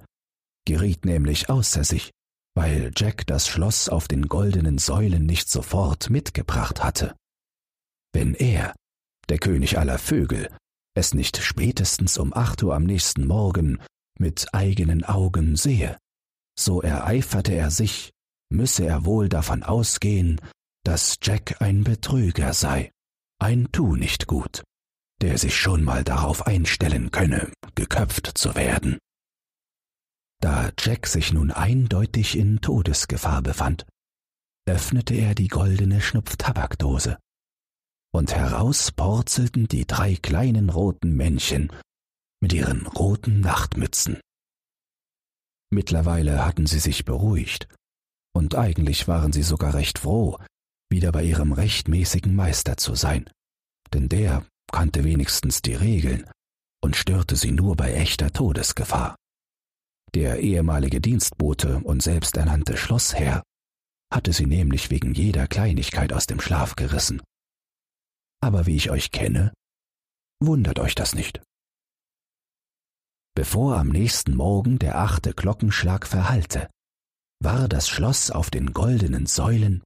geriet 0.67 1.05
nämlich 1.05 1.49
außer 1.49 1.85
sich, 1.85 2.11
weil 2.55 2.93
Jack 2.97 3.27
das 3.27 3.49
Schloss 3.49 3.89
auf 3.89 4.09
den 4.09 4.29
goldenen 4.29 4.79
Säulen 4.79 5.27
nicht 5.27 5.49
sofort 5.49 6.11
mitgebracht 6.11 6.83
hatte. 6.83 7.15
Wenn 8.13 8.35
er, 8.35 8.75
der 9.29 9.39
König 9.39 9.79
aller 9.79 9.99
Vögel, 9.99 10.49
es 10.97 11.15
nicht 11.15 11.39
spätestens 11.39 12.19
um 12.19 12.33
acht 12.33 12.63
Uhr 12.63 12.75
am 12.75 12.85
nächsten 12.85 13.27
Morgen 13.27 13.81
mit 14.19 14.55
eigenen 14.55 15.05
Augen 15.05 15.57
sehe, 15.57 15.99
so 16.59 16.81
ereiferte 16.83 17.53
er 17.53 17.71
sich, 17.71 18.13
müsse 18.53 18.87
er 18.87 19.05
wohl 19.05 19.29
davon 19.29 19.65
ausgehen, 19.65 20.41
dass 20.85 21.19
Jack 21.21 21.61
ein 21.61 21.83
Betrüger 21.83 22.53
sei, 22.53 22.93
ein 23.45 23.71
Tu 23.73 23.95
nicht 23.95 24.27
gut, 24.27 24.65
der 25.21 25.37
sich 25.37 25.55
schon 25.55 25.85
mal 25.85 26.03
darauf 26.03 26.47
einstellen 26.47 27.11
könne, 27.11 27.53
geköpft 27.75 28.39
zu 28.39 28.55
werden. 28.55 28.99
Da 30.41 30.71
Jack 30.79 31.07
sich 31.07 31.31
nun 31.31 31.51
eindeutig 31.51 32.39
in 32.39 32.63
Todesgefahr 32.63 33.43
befand, 33.43 33.85
öffnete 34.67 35.15
er 35.15 35.35
die 35.35 35.49
goldene 35.49 36.01
Schnupftabakdose, 36.01 37.19
und 38.15 38.35
heraus 38.35 38.93
porzelten 38.93 39.69
die 39.69 39.87
drei 39.87 40.17
kleinen 40.17 40.71
roten 40.71 41.15
Männchen 41.15 41.71
mit 42.41 42.55
ihren 42.55 42.87
roten 42.87 43.41
Nachtmützen. 43.41 44.21
Mittlerweile 45.71 46.47
hatten 46.47 46.67
sie 46.67 46.79
sich 46.79 47.05
beruhigt, 47.05 47.69
und 48.35 48.55
eigentlich 48.55 49.07
waren 49.07 49.35
sie 49.35 49.43
sogar 49.43 49.75
recht 49.75 49.99
froh, 49.99 50.39
wieder 50.91 51.11
bei 51.13 51.25
ihrem 51.25 51.53
rechtmäßigen 51.53 52.35
Meister 52.37 52.77
zu 52.77 52.95
sein, 52.95 53.29
denn 53.95 54.09
der 54.09 54.45
kannte 54.71 55.05
wenigstens 55.05 55.63
die 55.63 55.75
Regeln 55.75 56.29
und 56.83 56.97
störte 56.97 57.37
sie 57.37 57.53
nur 57.53 57.77
bei 57.77 57.95
echter 57.95 58.33
Todesgefahr. 58.33 59.17
Der 60.15 60.41
ehemalige 60.41 61.01
Dienstbote 61.01 61.79
und 61.79 62.03
selbsternannte 62.03 62.77
Schlossherr 62.77 63.43
hatte 64.13 64.33
sie 64.33 64.47
nämlich 64.47 64.91
wegen 64.91 65.15
jeder 65.15 65.47
Kleinigkeit 65.47 66.13
aus 66.13 66.27
dem 66.27 66.41
Schlaf 66.41 66.77
gerissen. 66.77 67.23
Aber 68.41 68.67
wie 68.67 68.77
ich 68.77 68.91
euch 68.91 69.11
kenne, 69.11 69.53
wundert 70.41 70.79
euch 70.79 70.95
das 70.95 71.15
nicht. 71.15 71.41
Bevor 73.35 73.77
am 73.77 73.89
nächsten 73.89 74.35
Morgen 74.37 74.79
der 74.79 74.99
achte 74.99 75.35
Glockenschlag 75.35 76.07
verhallte, 76.07 76.71
war 77.43 77.69
das 77.69 77.89
Schloss 77.89 78.31
auf 78.31 78.51
den 78.51 78.73
goldenen 78.73 79.27
Säulen 79.27 79.83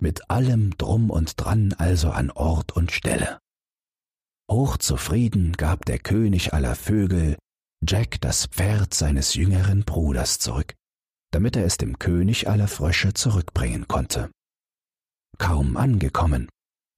mit 0.00 0.30
allem 0.30 0.76
drum 0.78 1.10
und 1.10 1.40
dran 1.40 1.72
also 1.72 2.10
an 2.10 2.30
Ort 2.30 2.72
und 2.76 2.92
Stelle. 2.92 3.41
Hochzufrieden 4.52 5.54
gab 5.54 5.86
der 5.86 5.98
König 5.98 6.52
aller 6.52 6.74
Vögel 6.74 7.38
Jack 7.88 8.20
das 8.20 8.46
Pferd 8.46 8.92
seines 8.92 9.32
jüngeren 9.32 9.84
Bruders 9.84 10.38
zurück, 10.40 10.74
damit 11.32 11.56
er 11.56 11.64
es 11.64 11.78
dem 11.78 11.98
König 11.98 12.50
aller 12.50 12.68
Frösche 12.68 13.14
zurückbringen 13.14 13.88
konnte. 13.88 14.30
Kaum 15.38 15.78
angekommen, 15.78 16.50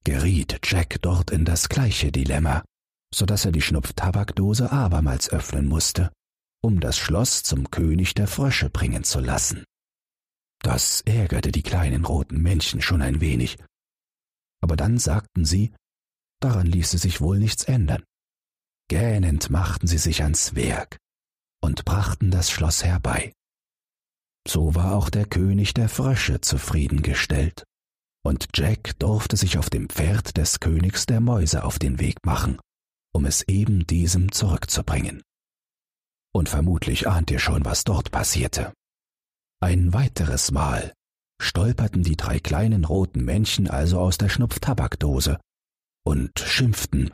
geriet 0.03 0.59
Jack 0.65 1.01
dort 1.01 1.31
in 1.31 1.45
das 1.45 1.69
gleiche 1.69 2.11
Dilemma, 2.11 2.65
so 3.13 3.25
dass 3.25 3.45
er 3.45 3.53
die 3.53 3.61
Schnupftabakdose 3.61 4.73
abermals 4.73 5.29
öffnen 5.29 5.69
musste, 5.69 6.11
um 6.61 6.81
das 6.81 6.97
Schloss 6.97 7.43
zum 7.43 7.71
König 7.71 8.15
der 8.15 8.27
Frösche 8.27 8.69
bringen 8.69 9.05
zu 9.05 9.21
lassen. 9.21 9.63
Das 10.61 10.99
ärgerte 11.05 11.53
die 11.53 11.63
kleinen 11.63 12.03
roten 12.03 12.41
Männchen 12.41 12.81
schon 12.81 13.01
ein 13.01 13.21
wenig, 13.21 13.57
aber 14.61 14.75
dann 14.75 14.97
sagten 14.97 15.45
sie, 15.45 15.73
daran 16.45 16.67
ließe 16.67 16.99
sich 16.99 17.21
wohl 17.21 17.39
nichts 17.39 17.63
ändern. 17.63 18.03
Gähnend 18.87 19.49
machten 19.49 19.87
sie 19.87 19.97
sich 19.97 20.21
ans 20.21 20.53
Werk 20.53 20.97
und 21.61 21.85
brachten 21.85 22.29
das 22.29 22.51
Schloss 22.51 22.83
herbei. 22.83 23.33
So 24.47 24.75
war 24.75 24.93
auch 24.93 25.09
der 25.09 25.25
König 25.25 25.73
der 25.73 25.89
Frösche 25.89 26.41
zufriedengestellt, 26.41 27.63
und 28.23 28.49
Jack 28.53 28.97
durfte 28.99 29.37
sich 29.37 29.57
auf 29.57 29.71
dem 29.71 29.89
Pferd 29.89 30.37
des 30.37 30.59
Königs 30.59 31.07
der 31.07 31.19
Mäuse 31.19 31.63
auf 31.63 31.79
den 31.79 31.99
Weg 31.99 32.17
machen, 32.23 32.59
um 33.11 33.25
es 33.25 33.41
eben 33.47 33.87
diesem 33.87 34.31
zurückzubringen. 34.31 35.23
Und 36.31 36.49
vermutlich 36.49 37.07
ahnt 37.07 37.31
ihr 37.31 37.39
schon, 37.39 37.65
was 37.65 37.85
dort 37.85 38.11
passierte. 38.11 38.71
Ein 39.61 39.93
weiteres 39.93 40.51
Mal 40.51 40.93
stolperten 41.41 42.03
die 42.03 42.17
drei 42.17 42.39
kleinen 42.39 42.85
roten 42.85 43.25
Männchen 43.25 43.67
also 43.67 43.99
aus 43.99 44.19
der 44.19 44.29
Schnupftabakdose 44.29 45.39
und 46.05 46.39
schimpften 46.39 47.11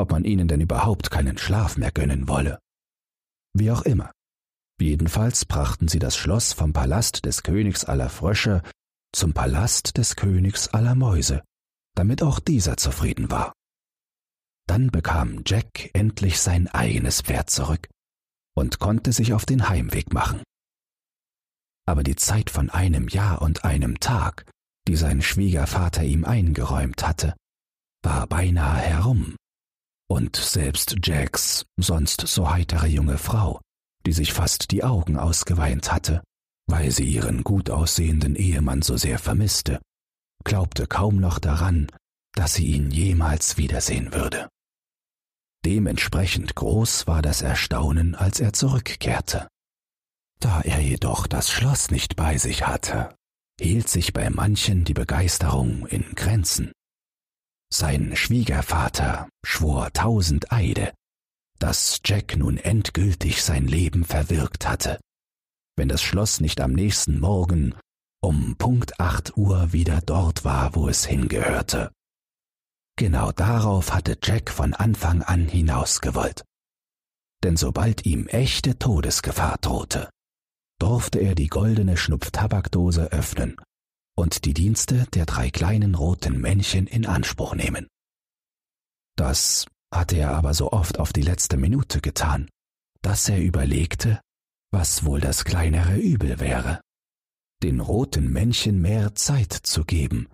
ob 0.00 0.12
man 0.12 0.24
ihnen 0.24 0.48
denn 0.48 0.62
überhaupt 0.62 1.10
keinen 1.10 1.36
Schlaf 1.36 1.76
mehr 1.76 1.92
gönnen 1.92 2.26
wolle. 2.26 2.58
Wie 3.52 3.70
auch 3.70 3.82
immer. 3.82 4.10
Jedenfalls 4.80 5.44
brachten 5.44 5.88
sie 5.88 5.98
das 5.98 6.16
Schloss 6.16 6.54
vom 6.54 6.72
Palast 6.72 7.26
des 7.26 7.42
Königs 7.42 7.84
aller 7.84 8.08
Frösche 8.08 8.62
zum 9.12 9.34
Palast 9.34 9.98
des 9.98 10.16
Königs 10.16 10.68
aller 10.68 10.94
Mäuse, 10.94 11.42
damit 11.94 12.22
auch 12.22 12.40
dieser 12.40 12.78
zufrieden 12.78 13.30
war. 13.30 13.52
Dann 14.66 14.90
bekam 14.90 15.42
Jack 15.44 15.90
endlich 15.92 16.40
sein 16.40 16.66
eigenes 16.68 17.20
Pferd 17.20 17.50
zurück 17.50 17.90
und 18.56 18.78
konnte 18.78 19.12
sich 19.12 19.34
auf 19.34 19.44
den 19.44 19.68
Heimweg 19.68 20.14
machen. 20.14 20.42
Aber 21.86 22.04
die 22.04 22.16
Zeit 22.16 22.48
von 22.48 22.70
einem 22.70 23.08
Jahr 23.08 23.42
und 23.42 23.64
einem 23.64 24.00
Tag, 24.00 24.50
die 24.88 24.96
sein 24.96 25.20
Schwiegervater 25.20 26.04
ihm 26.04 26.24
eingeräumt 26.24 27.06
hatte, 27.06 27.34
war 28.02 28.26
beinahe 28.26 28.80
herum 28.80 29.36
und 30.10 30.36
selbst 30.36 30.96
Jacks 31.02 31.64
sonst 31.76 32.26
so 32.26 32.50
heitere 32.50 32.86
junge 32.88 33.18
Frau, 33.18 33.60
die 34.06 34.12
sich 34.12 34.32
fast 34.32 34.72
die 34.72 34.82
Augen 34.82 35.16
ausgeweint 35.16 35.92
hatte, 35.92 36.22
weil 36.66 36.90
sie 36.90 37.04
ihren 37.04 37.44
gut 37.44 37.70
aussehenden 37.70 38.34
Ehemann 38.34 38.82
so 38.82 38.96
sehr 38.96 39.18
vermisste, 39.18 39.80
glaubte 40.44 40.86
kaum 40.86 41.16
noch 41.16 41.38
daran, 41.38 41.86
dass 42.34 42.54
sie 42.54 42.66
ihn 42.66 42.90
jemals 42.90 43.56
wiedersehen 43.56 44.12
würde. 44.12 44.48
Dementsprechend 45.64 46.54
groß 46.56 47.06
war 47.06 47.22
das 47.22 47.42
Erstaunen, 47.42 48.14
als 48.14 48.40
er 48.40 48.52
zurückkehrte. 48.52 49.46
Da 50.40 50.62
er 50.62 50.80
jedoch 50.80 51.26
das 51.26 51.50
Schloss 51.50 51.90
nicht 51.90 52.16
bei 52.16 52.38
sich 52.38 52.66
hatte, 52.66 53.14
hielt 53.60 53.88
sich 53.88 54.12
bei 54.12 54.30
manchen 54.30 54.84
die 54.84 54.94
Begeisterung 54.94 55.86
in 55.86 56.14
Grenzen. 56.14 56.72
Sein 57.72 58.16
Schwiegervater 58.16 59.28
schwor 59.44 59.92
tausend 59.92 60.52
Eide, 60.52 60.92
dass 61.60 62.00
Jack 62.04 62.36
nun 62.36 62.56
endgültig 62.56 63.42
sein 63.42 63.66
Leben 63.66 64.04
verwirkt 64.04 64.68
hatte, 64.68 64.98
wenn 65.76 65.88
das 65.88 66.02
Schloss 66.02 66.40
nicht 66.40 66.60
am 66.60 66.72
nächsten 66.72 67.20
Morgen 67.20 67.74
um 68.22 68.56
Punkt 68.56 68.98
acht 68.98 69.36
Uhr 69.36 69.72
wieder 69.72 70.00
dort 70.00 70.44
war, 70.44 70.74
wo 70.74 70.88
es 70.88 71.06
hingehörte. 71.06 71.92
Genau 72.96 73.32
darauf 73.32 73.94
hatte 73.94 74.18
Jack 74.22 74.50
von 74.50 74.74
Anfang 74.74 75.22
an 75.22 75.48
hinausgewollt. 75.48 76.44
Denn 77.42 77.56
sobald 77.56 78.04
ihm 78.04 78.26
echte 78.26 78.78
Todesgefahr 78.78 79.56
drohte, 79.58 80.10
durfte 80.78 81.20
er 81.20 81.34
die 81.34 81.46
goldene 81.46 81.96
Schnupftabakdose 81.96 83.12
öffnen 83.12 83.56
und 84.20 84.44
die 84.44 84.54
Dienste 84.54 85.06
der 85.14 85.24
drei 85.24 85.50
kleinen 85.50 85.94
roten 85.94 86.38
Männchen 86.38 86.86
in 86.86 87.06
Anspruch 87.06 87.54
nehmen. 87.54 87.88
Das 89.16 89.66
hatte 89.92 90.16
er 90.16 90.32
aber 90.32 90.52
so 90.54 90.72
oft 90.72 90.98
auf 90.98 91.12
die 91.12 91.22
letzte 91.22 91.56
Minute 91.56 92.00
getan, 92.00 92.48
dass 93.02 93.28
er 93.28 93.42
überlegte, 93.42 94.20
was 94.72 95.04
wohl 95.04 95.20
das 95.20 95.44
kleinere 95.44 95.96
Übel 95.96 96.38
wäre. 96.38 96.80
Den 97.62 97.80
roten 97.80 98.30
Männchen 98.30 98.80
mehr 98.80 99.14
Zeit 99.14 99.52
zu 99.52 99.84
geben, 99.84 100.28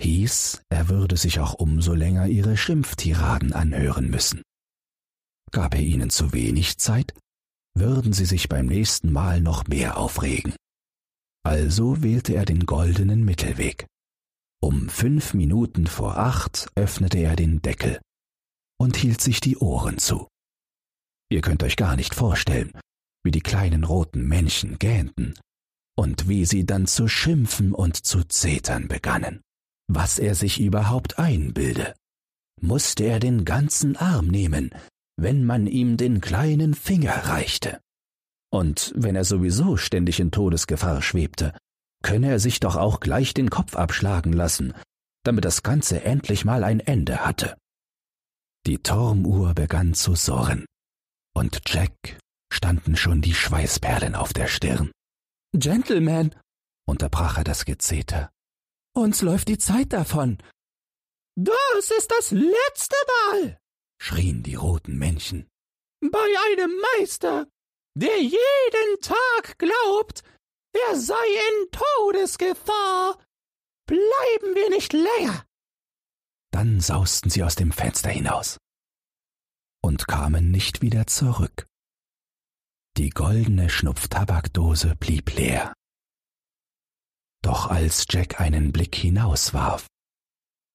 hieß, 0.00 0.62
er 0.68 0.88
würde 0.88 1.16
sich 1.16 1.40
auch 1.40 1.54
umso 1.54 1.94
länger 1.94 2.26
ihre 2.26 2.56
Schimpftiraden 2.56 3.52
anhören 3.52 4.10
müssen. 4.10 4.42
Gab 5.52 5.74
er 5.74 5.80
ihnen 5.80 6.10
zu 6.10 6.32
wenig 6.32 6.78
Zeit, 6.78 7.14
würden 7.74 8.12
sie 8.12 8.26
sich 8.26 8.48
beim 8.48 8.66
nächsten 8.66 9.12
Mal 9.12 9.40
noch 9.40 9.66
mehr 9.68 9.96
aufregen. 9.96 10.54
Also 11.48 12.02
wählte 12.02 12.34
er 12.34 12.44
den 12.44 12.66
goldenen 12.66 13.24
Mittelweg. 13.24 13.86
Um 14.62 14.90
fünf 14.90 15.32
Minuten 15.32 15.86
vor 15.86 16.18
acht 16.18 16.68
öffnete 16.74 17.16
er 17.20 17.36
den 17.36 17.62
Deckel 17.62 18.02
und 18.78 18.98
hielt 18.98 19.22
sich 19.22 19.40
die 19.40 19.56
Ohren 19.56 19.96
zu. 19.96 20.28
Ihr 21.30 21.40
könnt 21.40 21.62
euch 21.62 21.76
gar 21.76 21.96
nicht 21.96 22.14
vorstellen, 22.14 22.78
wie 23.24 23.30
die 23.30 23.40
kleinen 23.40 23.84
roten 23.84 24.28
Männchen 24.28 24.78
gähnten 24.78 25.38
und 25.96 26.28
wie 26.28 26.44
sie 26.44 26.66
dann 26.66 26.86
zu 26.86 27.08
schimpfen 27.08 27.72
und 27.72 27.96
zu 27.96 28.24
zetern 28.24 28.86
begannen, 28.86 29.40
was 29.90 30.18
er 30.18 30.34
sich 30.34 30.60
überhaupt 30.60 31.18
einbilde. 31.18 31.94
musste 32.60 33.04
er 33.04 33.20
den 33.20 33.46
ganzen 33.46 33.96
Arm 33.96 34.26
nehmen, 34.26 34.68
wenn 35.16 35.46
man 35.46 35.66
ihm 35.66 35.96
den 35.96 36.20
kleinen 36.20 36.74
Finger 36.74 37.14
reichte. 37.26 37.80
Und 38.50 38.92
wenn 38.96 39.16
er 39.16 39.24
sowieso 39.24 39.76
ständig 39.76 40.20
in 40.20 40.30
Todesgefahr 40.30 41.02
schwebte, 41.02 41.56
könne 42.02 42.30
er 42.30 42.38
sich 42.38 42.60
doch 42.60 42.76
auch 42.76 43.00
gleich 43.00 43.34
den 43.34 43.50
Kopf 43.50 43.76
abschlagen 43.76 44.32
lassen, 44.32 44.72
damit 45.24 45.44
das 45.44 45.62
Ganze 45.62 46.02
endlich 46.04 46.44
mal 46.44 46.64
ein 46.64 46.80
Ende 46.80 47.26
hatte. 47.26 47.56
Die 48.66 48.78
Turmuhr 48.78 49.54
begann 49.54 49.94
zu 49.94 50.14
surren, 50.14 50.64
und 51.34 51.60
Jack 51.66 52.18
standen 52.52 52.96
schon 52.96 53.20
die 53.20 53.34
Schweißperlen 53.34 54.14
auf 54.14 54.32
der 54.32 54.46
Stirn. 54.46 54.90
Gentleman, 55.52 56.34
unterbrach 56.86 57.38
er 57.38 57.44
das 57.44 57.64
Gezeter, 57.64 58.30
uns 58.94 59.22
läuft 59.22 59.48
die 59.48 59.58
Zeit 59.58 59.92
davon. 59.92 60.38
Das 61.36 61.90
ist 61.96 62.10
das 62.10 62.30
letzte 62.30 62.96
Mal, 63.06 63.58
schrien 64.00 64.42
die 64.42 64.56
roten 64.56 64.98
Männchen. 64.98 65.46
Bei 66.00 66.26
einem 66.52 66.72
Meister, 66.98 67.46
der 67.98 68.20
jeden 68.20 69.00
Tag 69.00 69.58
glaubt, 69.58 70.22
er 70.72 70.96
sei 70.96 71.14
in 71.14 71.70
Todesgefahr. 71.70 73.18
Bleiben 73.86 74.54
wir 74.54 74.70
nicht 74.70 74.92
länger. 74.92 75.44
Dann 76.52 76.80
sausten 76.80 77.30
sie 77.30 77.42
aus 77.42 77.56
dem 77.56 77.72
Fenster 77.72 78.10
hinaus 78.10 78.58
und 79.82 80.06
kamen 80.06 80.50
nicht 80.50 80.82
wieder 80.82 81.06
zurück. 81.06 81.66
Die 82.96 83.10
goldene 83.10 83.70
Schnupftabakdose 83.70 84.96
blieb 84.96 85.34
leer. 85.34 85.72
Doch 87.42 87.66
als 87.66 88.06
Jack 88.08 88.40
einen 88.40 88.72
Blick 88.72 88.94
hinauswarf, 88.94 89.86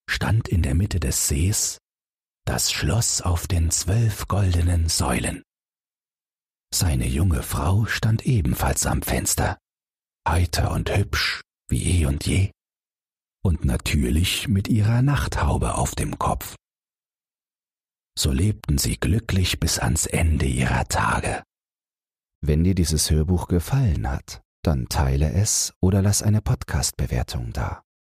stand 0.09 0.47
in 0.47 0.61
der 0.61 0.75
Mitte 0.75 0.99
des 0.99 1.27
Sees 1.27 1.77
das 2.45 2.71
Schloss 2.71 3.21
auf 3.21 3.47
den 3.47 3.71
zwölf 3.71 4.27
goldenen 4.27 4.89
Säulen. 4.89 5.43
Seine 6.73 7.07
junge 7.07 7.43
Frau 7.43 7.85
stand 7.85 8.25
ebenfalls 8.25 8.87
am 8.87 9.03
Fenster, 9.03 9.59
heiter 10.27 10.71
und 10.71 10.89
hübsch 10.89 11.41
wie 11.69 12.01
eh 12.01 12.07
und 12.07 12.25
je, 12.25 12.49
und 13.43 13.63
natürlich 13.63 14.47
mit 14.47 14.67
ihrer 14.67 15.03
Nachthaube 15.03 15.75
auf 15.75 15.93
dem 15.93 16.17
Kopf. 16.17 16.55
So 18.17 18.31
lebten 18.31 18.79
sie 18.79 18.97
glücklich 18.99 19.59
bis 19.59 19.77
ans 19.77 20.07
Ende 20.07 20.47
ihrer 20.47 20.85
Tage. 20.85 21.43
Wenn 22.41 22.63
dir 22.63 22.73
dieses 22.73 23.11
Hörbuch 23.11 23.47
gefallen 23.47 24.09
hat, 24.09 24.41
dann 24.63 24.89
teile 24.89 25.31
es 25.31 25.75
oder 25.79 26.01
lass 26.01 26.23
eine 26.23 26.41
Podcast-Bewertung 26.41 27.53
da. 27.53 27.83